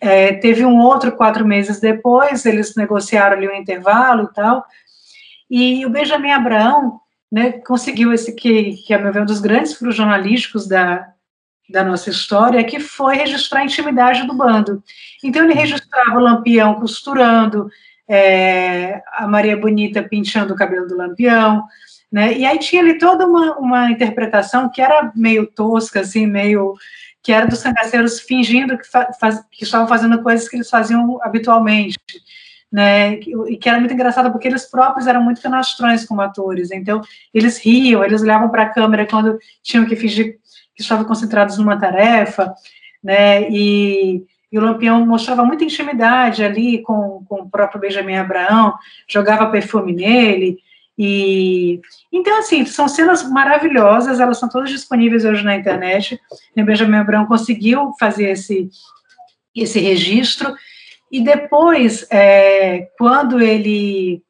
[0.00, 4.64] é, teve um outro quatro meses depois, eles negociaram ali um intervalo e tal,
[5.50, 7.00] e o Benjamin Abraão
[7.32, 11.08] né, conseguiu esse que, que, a meu ver, é um dos grandes furos jornalísticos da,
[11.68, 14.82] da nossa história, que foi registrar a intimidade do bando.
[15.24, 17.70] Então, ele registrava o Lampião costurando,
[18.12, 21.62] é, a Maria Bonita penteando o cabelo do Lampião,
[22.10, 22.36] né?
[22.36, 26.74] E aí tinha ali toda uma, uma interpretação que era meio tosca, assim, meio
[27.22, 31.98] que era dos cangaceiros fingindo que, faz, que estavam fazendo coisas que eles faziam habitualmente,
[32.72, 37.00] né, e que era muito engraçado porque eles próprios eram muito canastrões como atores, então
[37.34, 40.38] eles riam, eles olhavam para a câmera quando tinham que fingir
[40.74, 42.54] que estavam concentrados numa tarefa,
[43.04, 48.74] né, e, e o Lampião mostrava muita intimidade ali com, com o próprio Benjamin Abraão,
[49.08, 50.58] jogava perfume nele,
[50.98, 51.80] e
[52.12, 56.20] então assim são cenas maravilhosas, elas são todas disponíveis hoje na internet.
[56.56, 58.68] O Benjamin Abraão conseguiu fazer esse
[59.54, 60.54] esse registro
[61.10, 64.22] e depois, é, quando ele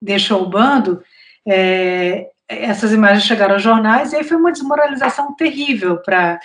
[0.00, 1.02] deixou o bando,
[1.46, 6.38] é, essas imagens chegaram aos jornais e aí foi uma desmoralização terrível para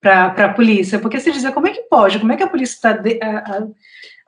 [0.00, 2.74] para a polícia, porque se dizer como é que pode, como é que a polícia
[2.74, 3.02] está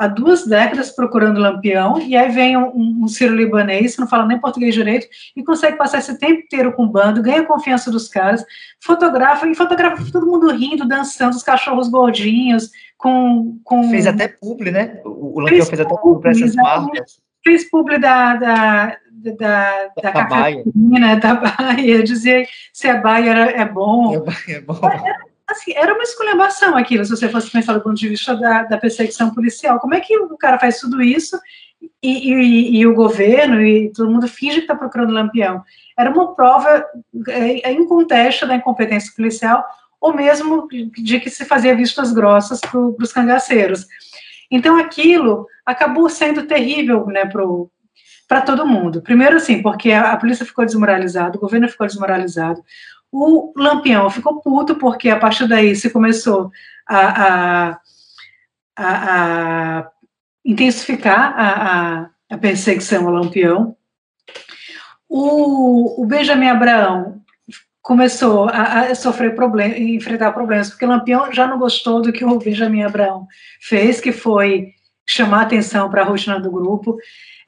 [0.01, 4.27] há duas décadas procurando Lampião, e aí vem um, um Ciro libanês, que não fala
[4.27, 5.07] nem português direito,
[5.37, 8.43] e consegue passar esse tempo inteiro com o bando, ganha a confiança dos caras,
[8.83, 13.61] fotografa, e fotografa todo mundo rindo, dançando, os cachorros gordinhos, com...
[13.63, 13.91] com...
[13.91, 15.01] Fez até publi, né?
[15.05, 17.21] O, o Lampião fez, fez até publi para essas marcas.
[17.45, 20.65] Fez publi da, da, da, da, da, da Baia.
[21.21, 24.25] da Baia, dizia se a Baia era, é bom.
[24.49, 24.81] É, é bom.
[24.83, 28.65] Era, assim, era uma esculhambação aquilo, se você fosse pensar do ponto de vista da,
[28.65, 29.79] da perseguição policial.
[29.81, 31.39] Como é que o cara faz tudo isso
[32.03, 35.63] e, e, e o governo e todo mundo finge que está procurando lampião?
[35.99, 36.85] Era uma prova
[37.29, 39.65] é, é incontesta da incompetência policial
[40.01, 43.87] ou mesmo de que se fazia vistas grossas para os cangaceiros.
[44.51, 47.29] Então, aquilo acabou sendo terrível né,
[48.27, 49.03] para todo mundo.
[49.03, 52.63] Primeiro, assim, porque a, a polícia ficou desmoralizada, o governo ficou desmoralizado,
[53.13, 56.51] o Lampião ficou puto, porque a partir daí se começou
[56.87, 57.81] a, a,
[58.77, 59.91] a, a
[60.45, 63.77] intensificar a, a, perseguição ao Lampião.
[65.09, 67.21] O, o Benjamin Abraão
[67.83, 72.39] começou a, a sofrer problemas, enfrentar problemas, porque Lampião já não gostou do que o
[72.39, 73.27] Benjamin Abraão
[73.61, 74.73] fez, que foi
[75.09, 76.97] chamar atenção para a rotina do grupo.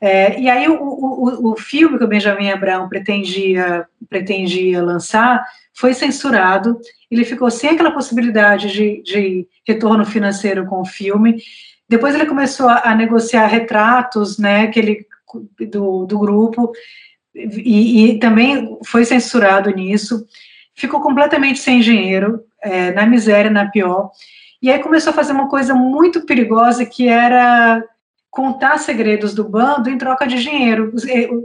[0.05, 5.95] É, e aí o, o, o, filme que o Benjamin Abraão pretendia, pretendia lançar foi
[5.95, 11.41] censurado, ele ficou sem aquela possibilidade de, de retorno financeiro com o filme.
[11.89, 15.07] Depois ele começou a, a negociar retratos, né, que ele,
[15.71, 16.73] do, do grupo,
[17.33, 20.27] e, e, também foi censurado nisso.
[20.75, 24.11] Ficou completamente sem dinheiro, é, na miséria, na pior.
[24.61, 27.85] E aí começou a fazer uma coisa muito perigosa que era
[28.33, 30.91] contar segredos do bando em troca de dinheiro.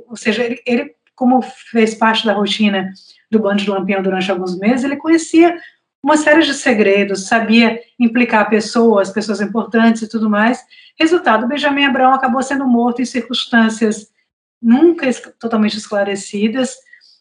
[0.07, 2.91] Ou seja, ele, ele como fez parte da rotina
[3.29, 5.57] do bando de Lampião durante alguns meses, ele conhecia
[6.01, 10.63] uma série de segredos, sabia implicar pessoas, pessoas importantes e tudo mais.
[10.97, 14.07] Resultado, Benjamin Abraão acabou sendo morto em circunstâncias
[14.61, 16.75] nunca totalmente esclarecidas.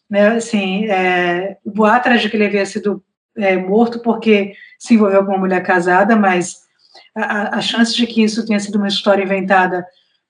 [0.09, 0.27] Né?
[0.29, 3.03] Assim, é, o boato era de que ele havia sido
[3.35, 6.66] é, morto porque se envolveu com uma mulher casada, mas
[7.17, 9.85] a, a chance de que isso tenha sido uma história inventada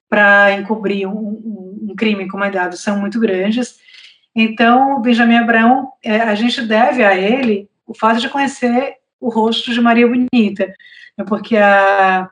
[0.09, 3.75] para encobrir um, um, um, crime encomendado são muito grandes.
[4.33, 9.29] Então, o Benjamin Abraão, é, a gente deve a ele o fato de conhecer o
[9.29, 10.73] rosto de Maria Bonita,
[11.17, 12.29] né, porque a,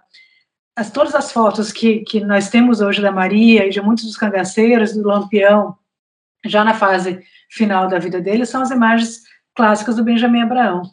[0.75, 4.17] as, todas as fotos que, que nós temos hoje da Maria e de muitos dos
[4.17, 5.75] cangaceiros, do Lampião,
[6.45, 10.83] já na fase final da vida dele, são as imagens clássicas do Benjamin Abraão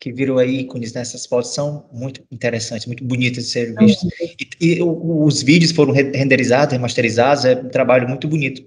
[0.00, 4.08] que virou aí ícones nessas fotos são muito interessantes, muito bonitas de serem vistas.
[4.60, 8.62] E, e, os vídeos foram renderizados, remasterizados, é um trabalho muito bonito.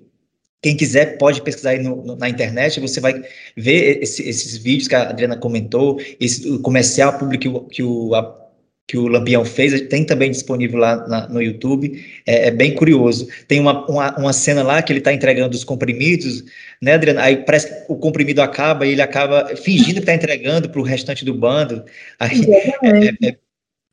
[0.62, 3.24] Quem quiser pode pesquisar aí no, no, na internet, você vai
[3.58, 7.84] ver esse, esses vídeos que a Adriana comentou, esse o comercial público que o, que
[7.84, 8.41] o a,
[8.88, 13.28] que o Lampião fez, tem também disponível lá na, no YouTube, é, é, bem curioso.
[13.48, 16.44] Tem uma, uma, uma cena lá que ele está entregando os comprimidos,
[16.82, 17.22] né, Adriana?
[17.24, 20.84] Aí parece que o comprimido acaba e ele acaba fingindo que está entregando para o
[20.84, 21.86] restante do bando.
[22.20, 22.42] Aí
[22.84, 23.38] é, é,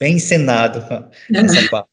[0.00, 0.78] bem encenado
[1.32, 1.88] essa parte.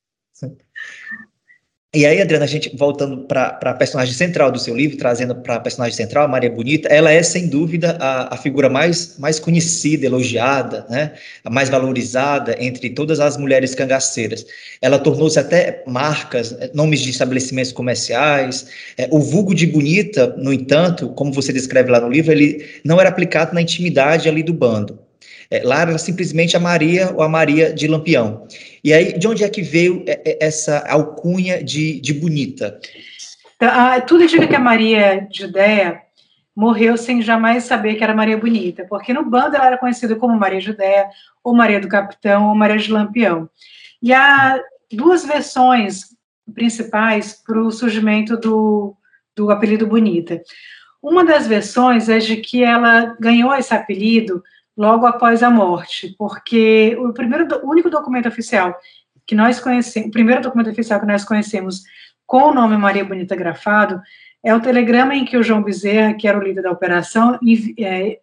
[1.95, 5.55] E aí, Adriana, a gente voltando para a personagem central do seu livro, trazendo para
[5.55, 10.05] a personagem central, Maria Bonita, ela é, sem dúvida, a, a, figura mais, mais conhecida,
[10.05, 11.13] elogiada, né?
[11.45, 14.45] a mais valorizada entre todas as mulheres cangaceiras.
[14.81, 18.67] Ela tornou-se até marcas, eh, nomes de estabelecimentos comerciais.
[18.97, 22.99] É, o vulgo de Bonita, no entanto, como você descreve lá no livro, ele não
[22.99, 25.04] era aplicado na intimidade ali do bando.
[25.49, 28.47] É, lá era simplesmente a Maria ou a Maria de Lampião.
[28.83, 32.79] E aí, de onde é que veio é, é, essa alcunha de, de bonita?
[33.57, 36.01] Tá, ah, tudo indica que a Maria Judéia
[36.55, 40.39] morreu sem jamais saber que era Maria Bonita, porque no bando ela era conhecida como
[40.39, 41.09] Maria Judéia,
[41.43, 43.49] ou Maria do Capitão, ou Maria de Lampião.
[44.01, 46.15] E há duas versões
[46.53, 48.95] principais para o surgimento do,
[49.35, 50.41] do apelido Bonita.
[51.01, 54.41] Uma das versões é de que ela ganhou esse apelido
[54.77, 58.75] logo após a morte, porque o primeiro, o único documento oficial
[59.25, 61.83] que nós conhecemos, o primeiro documento oficial que nós conhecemos
[62.25, 64.01] com o nome Maria Bonita grafado,
[64.43, 67.39] é o telegrama em que o João Bezerra, que era o líder da operação,
[67.79, 68.19] é,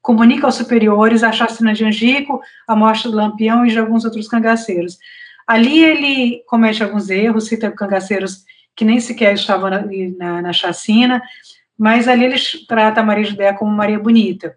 [0.00, 4.28] comunica aos superiores a chacina de Angico, a morte do Lampião e de alguns outros
[4.28, 4.98] cangaceiros.
[5.46, 8.44] Ali ele comete alguns erros, cita cangaceiros
[8.74, 9.84] que nem sequer estavam na,
[10.18, 11.22] na, na chacina,
[11.78, 12.36] mas ali ele
[12.66, 14.56] trata a Maria Judéia como Maria Bonita.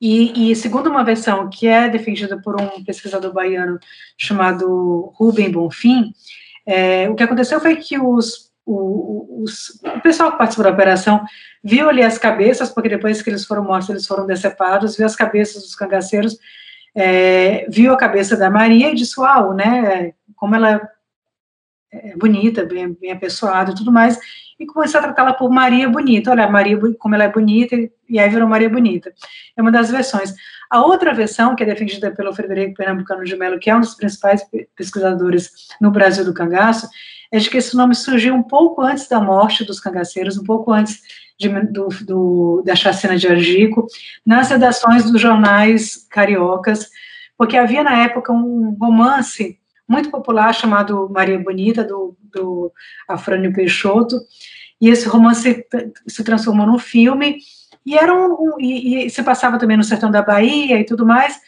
[0.00, 3.78] E, e, segundo uma versão que é defendida por um pesquisador baiano
[4.16, 6.14] chamado Rubem Bonfim,
[6.64, 11.22] é, o que aconteceu foi que os, o, os, o pessoal que participou da operação
[11.62, 15.16] viu ali as cabeças, porque depois que eles foram mortos, eles foram decepados, viu as
[15.16, 16.38] cabeças dos cangaceiros,
[16.94, 20.80] é, viu a cabeça da Maria e disse, uau, né, como ela
[21.92, 24.18] é bonita, bem, bem apessoada e tudo mais,
[24.60, 26.30] e começou a tratá-la por Maria Bonita.
[26.30, 27.74] Olha, Maria, como ela é bonita,
[28.06, 29.10] e aí virou Maria Bonita.
[29.56, 30.34] É uma das versões.
[30.70, 33.94] A outra versão, que é defendida pelo Frederico Pernambucano de Mello, que é um dos
[33.94, 34.46] principais
[34.76, 35.50] pesquisadores
[35.80, 36.86] no Brasil do cangaço,
[37.32, 40.70] é de que esse nome surgiu um pouco antes da morte dos cangaceiros, um pouco
[40.70, 41.00] antes
[41.38, 43.86] de, do, do, da chacina de Argico,
[44.26, 46.90] nas redações dos jornais cariocas,
[47.38, 49.58] porque havia na época um romance
[49.90, 52.72] muito popular chamado Maria Bonita, do, do
[53.08, 54.20] Afrânio Peixoto,
[54.80, 55.66] e esse romance
[56.06, 57.38] se transformou num filme,
[57.84, 61.04] e, era um, um e, e, se passava também no sertão da Bahia e tudo
[61.04, 61.40] mais,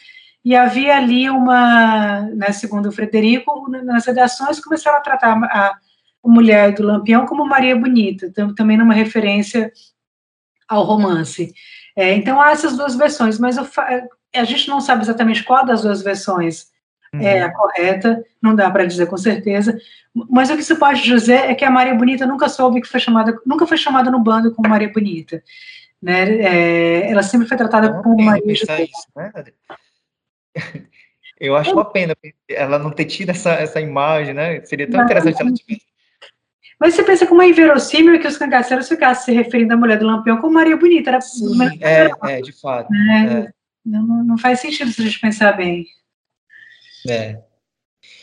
[0.43, 5.73] e havia ali uma, né, segundo o Frederico, nas redações começaram a tratar a,
[6.25, 9.71] mulher do Lampião como Maria Bonita, também numa referência
[10.67, 11.53] ao romance.
[11.95, 13.67] É, então há essas duas versões, mas eu,
[14.35, 16.72] a gente não sabe exatamente qual das duas versões
[17.19, 17.53] é a uhum.
[17.53, 19.77] correta, não dá para dizer com certeza,
[20.29, 22.99] mas o que se pode dizer é que a Maria Bonita nunca soube que foi
[22.99, 25.43] chamada, nunca foi chamada no bando como Maria Bonita,
[26.01, 26.23] né?
[26.39, 28.83] É, ela sempre foi tratada não, como Maria José.
[28.83, 29.31] Isso, né?
[31.39, 32.15] Eu acho uma pena
[32.49, 34.63] ela não ter tido essa, essa imagem, né?
[34.65, 35.83] Seria tão interessante ela tivesse.
[36.79, 40.05] Mas você pensa como é inverossímil que os cangaceiros ficassem se referindo à mulher do
[40.05, 41.09] Lampião como Maria Bonita.
[41.09, 42.93] Era Sim, é, é, de fato.
[42.93, 43.49] É, é.
[43.85, 45.85] Não, não faz sentido se a gente pensar bem.
[47.07, 47.37] É.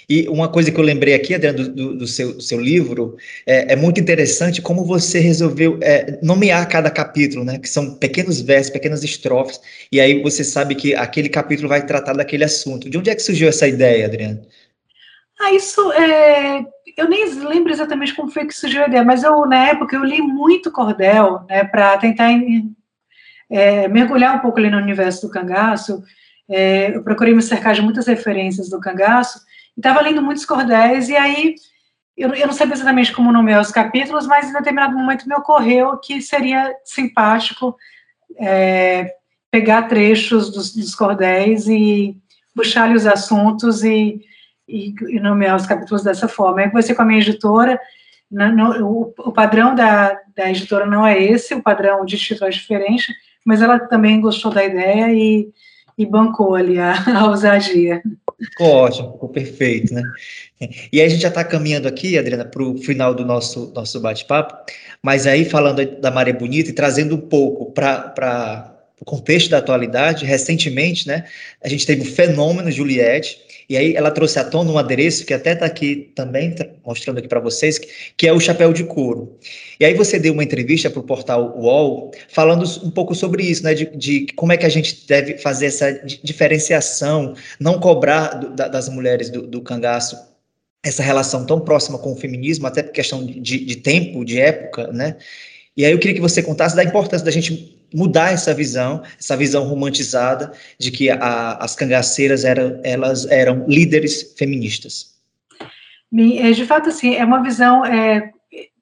[0.09, 3.17] E uma coisa que eu lembrei aqui, Adriano, do, do, do seu, seu livro,
[3.47, 7.59] é, é, muito interessante como você resolveu é, nomear cada capítulo, né?
[7.59, 9.61] Que são pequenos versos, pequenas estrofes,
[9.91, 12.91] e aí você sabe que aquele capítulo vai tratar daquele assunto.
[12.91, 14.43] De onde é que surgiu essa ideia, Adriano?
[15.41, 16.67] Ah, isso é.
[16.97, 20.05] Eu nem lembro exatamente como foi que surgiu a ideia, mas eu, na época, eu
[20.05, 22.31] li muito cordel, né, para tentar
[23.49, 26.03] é, mergulhar um pouco ali no universo do cangaço.
[26.51, 29.39] É, eu procurei me cercar de muitas referências do cangaço,
[29.77, 31.55] e estava lendo muitos cordéis, e aí
[32.17, 35.97] eu, eu, não sabia exatamente como nomear os capítulos, mas em determinado momento me ocorreu
[35.99, 37.77] que seria simpático
[38.39, 39.15] é,
[39.51, 42.17] pegar trechos dos, dos cordéis e
[42.55, 44.21] puxar-lhe os assuntos e,
[44.69, 46.61] e, e, nomear os capítulos dessa forma.
[46.61, 47.81] Aí conversei com a minha editora,
[48.83, 53.13] o, o, padrão da, da editora não é esse, o padrão de título é diferente,
[53.45, 55.49] mas ela também gostou da ideia e
[56.01, 58.03] e bancou ali a, a ousadia.
[58.39, 60.03] Ficou ótimo, ficou perfeito, né?
[60.91, 64.01] E aí a gente já está caminhando aqui, Adriana, para o final do nosso, nosso
[64.01, 64.55] bate-papo,
[65.03, 70.27] mas aí falando da Maré Bonita e trazendo um pouco para o contexto da atualidade,
[70.27, 71.25] recentemente, né,
[71.65, 75.33] a gente teve o fenômeno Juliette, e aí ela trouxe à tona um adereço que
[75.33, 77.81] até está aqui também, tá mostrando aqui para vocês,
[78.15, 79.39] que é o chapéu de couro.
[79.79, 83.65] E aí você deu uma entrevista para o portal UOL, falando um pouco sobre isso,
[83.65, 85.93] né, de, de, como é que a gente deve fazer essa
[86.23, 90.17] diferenciação, não cobrar do, da, das mulheres do, do cangaço
[90.83, 94.89] essa relação tão próxima com o feminismo, até por questão de, de tempo, de época,
[94.89, 95.17] né?
[95.77, 99.37] E aí eu queria que você contasse da importância da gente mudar essa visão, essa
[99.37, 105.11] visão romantizada de que a, as cangaceiras eram, elas eram líderes feministas.
[106.39, 108.33] É, de fato, assim, é uma visão é,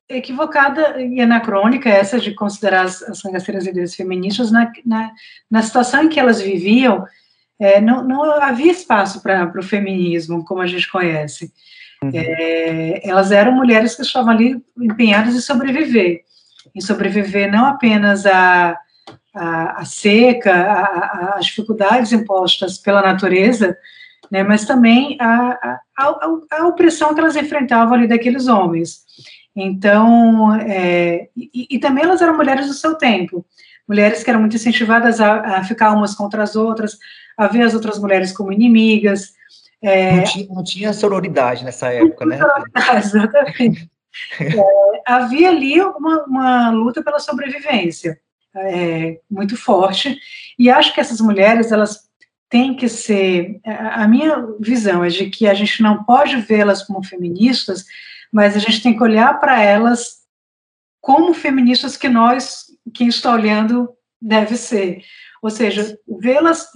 [0.09, 5.11] equivocada e anacrônica essa de considerar as, as cangaceiras líderes feministas na, na,
[5.51, 7.05] na, situação em que elas viviam,
[7.59, 11.53] é, não, não havia espaço para o feminismo como a gente conhece.
[12.03, 12.11] Uhum.
[12.15, 16.23] É, elas eram mulheres que estavam ali empenhadas em sobreviver,
[16.75, 18.79] em sobreviver não apenas a
[19.35, 23.77] a, a seca, a, as dificuldades impostas pela natureza,
[24.31, 29.03] né, mas também a, a, a, opressão que elas enfrentavam ali daqueles homens.
[29.55, 33.45] Então, é, e, e, também elas eram mulheres do seu tempo,
[33.89, 36.99] mulheres que eram muito incentivadas a, a, ficar umas contra as outras,
[37.37, 39.33] a ver as outras mulheres como inimigas.
[39.83, 42.39] É, não, tinha, não tinha sororidade nessa época, né?
[42.99, 43.91] Exatamente.
[44.41, 48.19] é, havia ali uma, uma luta pela sobrevivência
[48.61, 50.19] é, muito forte.
[50.59, 52.09] E acho que essas mulheres, elas
[52.49, 53.61] tem que ser.
[53.65, 57.85] A minha visão é de que a gente não pode vê-las como feministas,
[58.33, 60.19] mas a gente tem que olhar para elas
[61.01, 63.89] como feministas que nós, quem está olhando,
[64.21, 65.03] deve ser.
[65.43, 66.67] Ou seja, vê-las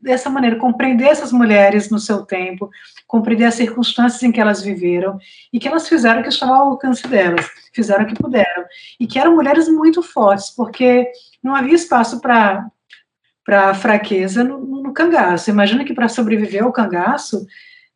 [0.00, 2.70] dessa maneira, compreender essas mulheres no seu tempo,
[3.06, 5.18] compreender as circunstâncias em que elas viveram
[5.52, 8.64] e que elas fizeram o que estava ao alcance delas, fizeram o que puderam.
[8.98, 11.10] E que eram mulheres muito fortes, porque
[11.42, 12.66] não havia espaço para
[13.44, 15.50] para fraqueza no, no, cangaço.
[15.50, 17.46] Imagina que para sobreviver ao cangaço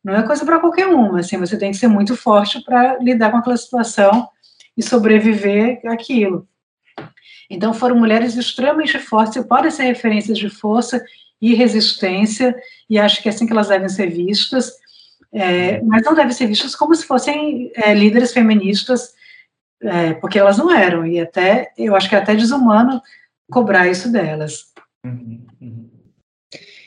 [0.01, 3.31] não é coisa para qualquer uma, assim, você tem que ser muito forte para lidar
[3.31, 4.29] com aquela situação
[4.77, 6.47] e sobreviver aquilo.
[7.49, 11.03] Então foram mulheres extremamente fortes podem ser referências de força
[11.41, 12.55] e resistência,
[12.89, 14.71] e acho que é assim que elas devem ser vistas,
[15.33, 19.13] é, mas não devem ser vistas como se fossem é, líderes feministas,
[19.81, 23.01] é, porque elas não eram, e até, eu acho que é até desumano
[23.49, 24.67] cobrar isso delas.
[25.03, 25.89] Uhum, uhum.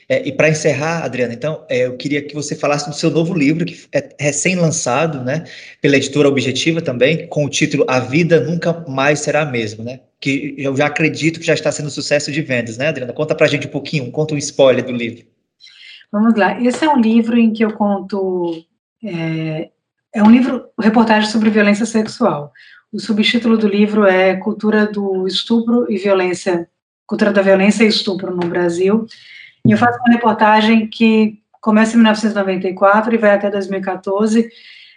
[0.08, 3.34] É, e para encerrar, Adriana, então, é, eu queria que você falasse do seu novo
[3.34, 5.44] livro, que é recém-lançado, né,
[5.80, 10.00] pela editora Objetiva também, com o título A Vida Nunca Mais Será a Mesma, né?
[10.24, 13.12] Que eu já acredito que já está sendo sucesso de vendas, né, Adriana?
[13.12, 15.22] Conta para a gente um pouquinho, conta um spoiler do livro.
[16.10, 16.58] Vamos lá.
[16.62, 18.64] Esse é um livro em que eu conto.
[19.04, 19.68] É,
[20.14, 22.50] é um livro, reportagem sobre violência sexual.
[22.90, 26.70] O subtítulo do livro é Cultura do Estupro e Violência
[27.06, 29.06] Cultura da Violência e Estupro no Brasil.
[29.66, 34.48] E eu faço uma reportagem que começa em 1994 e vai até 2014.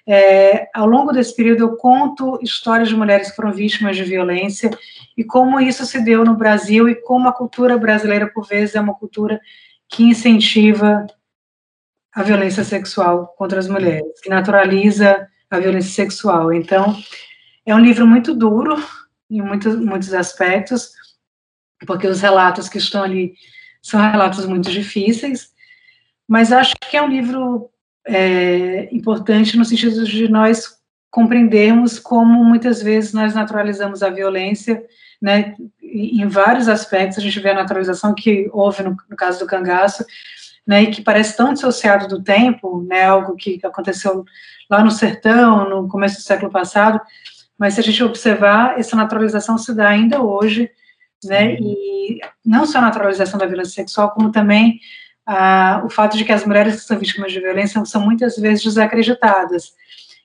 [0.10, 4.72] É, ao longo desse período, eu conto histórias de mulheres que foram vítimas de violência
[5.18, 8.80] e como isso se deu no Brasil e como a cultura brasileira, por vezes, é
[8.80, 9.42] uma cultura
[9.90, 11.06] que incentiva
[12.14, 16.54] a violência sexual contra as mulheres, que naturaliza a violência sexual.
[16.54, 16.98] Então,
[17.66, 18.82] é um livro muito duro
[19.30, 20.94] em muitos, muitos aspectos,
[21.86, 23.34] porque os relatos que estão ali
[23.82, 25.52] são relatos muito difíceis,
[26.26, 27.70] mas acho que é um livro
[28.08, 30.78] é, importante no sentido de nós
[31.10, 34.84] compreendermos como muitas vezes nós naturalizamos a violência,
[35.22, 39.48] né, em vários aspectos, a gente vê a naturalização que houve no, no caso do
[39.48, 40.06] cangaço,
[40.66, 44.26] né, e que parece tão dissociado do tempo, né, algo que aconteceu
[44.70, 47.02] lá no sertão, no começo do século passado,
[47.58, 50.70] mas se a gente observar, essa naturalização se dá ainda hoje,
[51.24, 51.56] né?
[51.60, 54.80] E não só a naturalização da violência sexual, como também
[55.28, 58.64] ah, o fato de que as mulheres que são vítimas de violência são muitas vezes
[58.64, 59.74] desacreditadas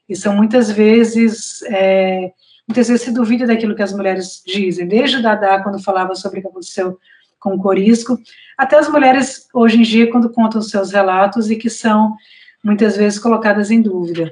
[0.09, 2.33] e são muitas vezes é,
[2.69, 6.43] muitas vezes se duvida daquilo que as mulheres dizem, desde Dada quando falava sobre o
[6.43, 6.99] que aconteceu
[7.41, 8.17] com o Corisco,
[8.57, 12.15] até as mulheres hoje em dia quando contam seus relatos e que são
[12.63, 14.31] muitas vezes colocadas em dúvida.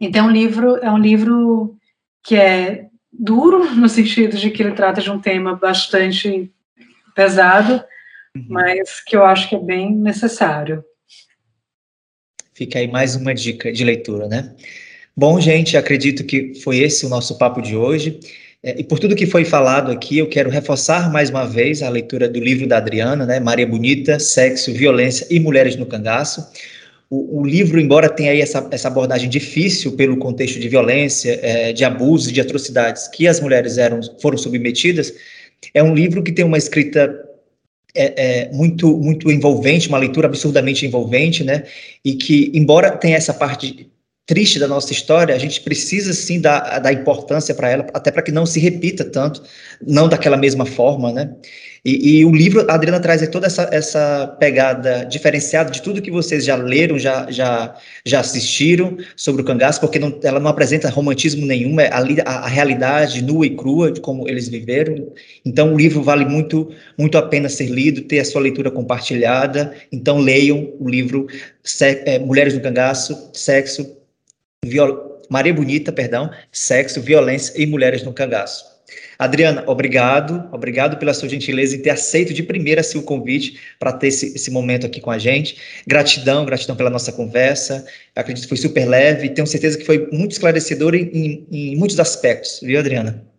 [0.00, 1.76] Então, o livro é um livro
[2.24, 6.52] que é duro, no sentido de que ele trata de um tema bastante
[7.14, 7.84] pesado,
[8.36, 8.44] uhum.
[8.48, 10.84] mas que eu acho que é bem necessário.
[12.54, 14.54] Fica aí mais uma dica de leitura, né?
[15.16, 18.20] Bom, gente, acredito que foi esse o nosso papo de hoje.
[18.62, 21.88] É, e por tudo que foi falado aqui, eu quero reforçar mais uma vez a
[21.88, 23.40] leitura do livro da Adriana, né?
[23.40, 26.46] Maria Bonita, Sexo, Violência e Mulheres no Cangaço
[27.12, 31.70] o, o, livro, embora tenha aí essa, essa abordagem difícil pelo contexto de violência, é,
[31.70, 35.12] de abusos e de atrocidades que as mulheres eram, foram submetidas,
[35.74, 37.14] é um livro que tem uma escrita
[37.94, 41.64] é, é, muito muito envolvente, uma leitura absurdamente envolvente, né?
[42.04, 43.90] E que, embora tenha essa parte
[44.26, 48.22] triste da nossa história, a gente precisa sim dar, dar importância para ela, até para
[48.22, 49.42] que não se repita tanto,
[49.86, 51.34] não daquela mesma forma, né?
[51.84, 56.12] E, e, o livro, a Adriana traz toda essa, essa pegada diferenciada de tudo que
[56.12, 57.74] vocês já leram, já, já,
[58.06, 62.46] já assistiram sobre o cangaço, porque não, ela não apresenta romantismo nenhum, é a, a,
[62.46, 65.12] realidade nua e crua de como eles viveram.
[65.44, 69.74] Então, o livro vale muito, muito a pena ser lido, ter a sua leitura compartilhada.
[69.90, 71.26] Então, leiam o livro
[71.80, 73.96] é, Mulheres no Cangaço, Sexo,
[74.64, 78.71] Viol Maria Bonita, perdão, Sexo, Violência e Mulheres no Cangaço.
[79.18, 83.92] Adriana, obrigado, obrigado pela sua gentileza em ter aceito de primeira assim, o convite para
[83.92, 85.56] ter esse, esse, momento aqui com a gente.
[85.86, 87.84] Gratidão, gratidão pela nossa conversa.
[88.14, 91.46] Eu acredito que foi super leve e tenho certeza que foi muito esclarecedor em, em,
[91.50, 93.31] em muitos aspectos, viu, Adriana?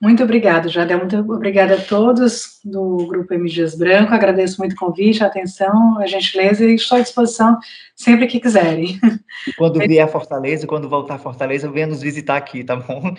[0.00, 0.98] Muito obrigada, Jadel.
[0.98, 4.14] Muito obrigada a todos do Grupo M Dias Branco.
[4.14, 7.58] Agradeço muito o convite, a atenção, a gentileza e estou à disposição
[7.96, 9.00] sempre que quiserem.
[9.46, 13.12] E quando vier a Fortaleza, quando voltar a Fortaleza, venha nos visitar aqui, tá bom?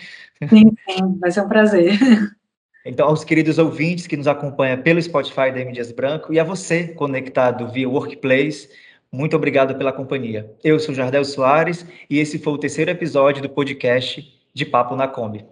[0.48, 2.00] Sim, sim, vai ser um prazer.
[2.86, 6.46] Então, aos queridos ouvintes que nos acompanham pelo Spotify da M Dias Branco e a
[6.46, 8.70] você conectado via Workplace,
[9.12, 10.50] muito obrigado pela companhia.
[10.64, 14.24] Eu sou Jardel Soares e esse foi o terceiro episódio do podcast
[14.54, 15.46] de Papo na Kombi.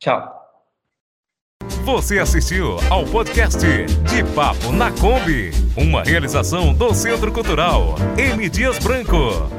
[0.00, 0.41] Tchau.
[1.84, 8.48] Você assistiu ao podcast De Papo na Kombi, uma realização do Centro Cultural M.
[8.48, 9.50] Dias Branco.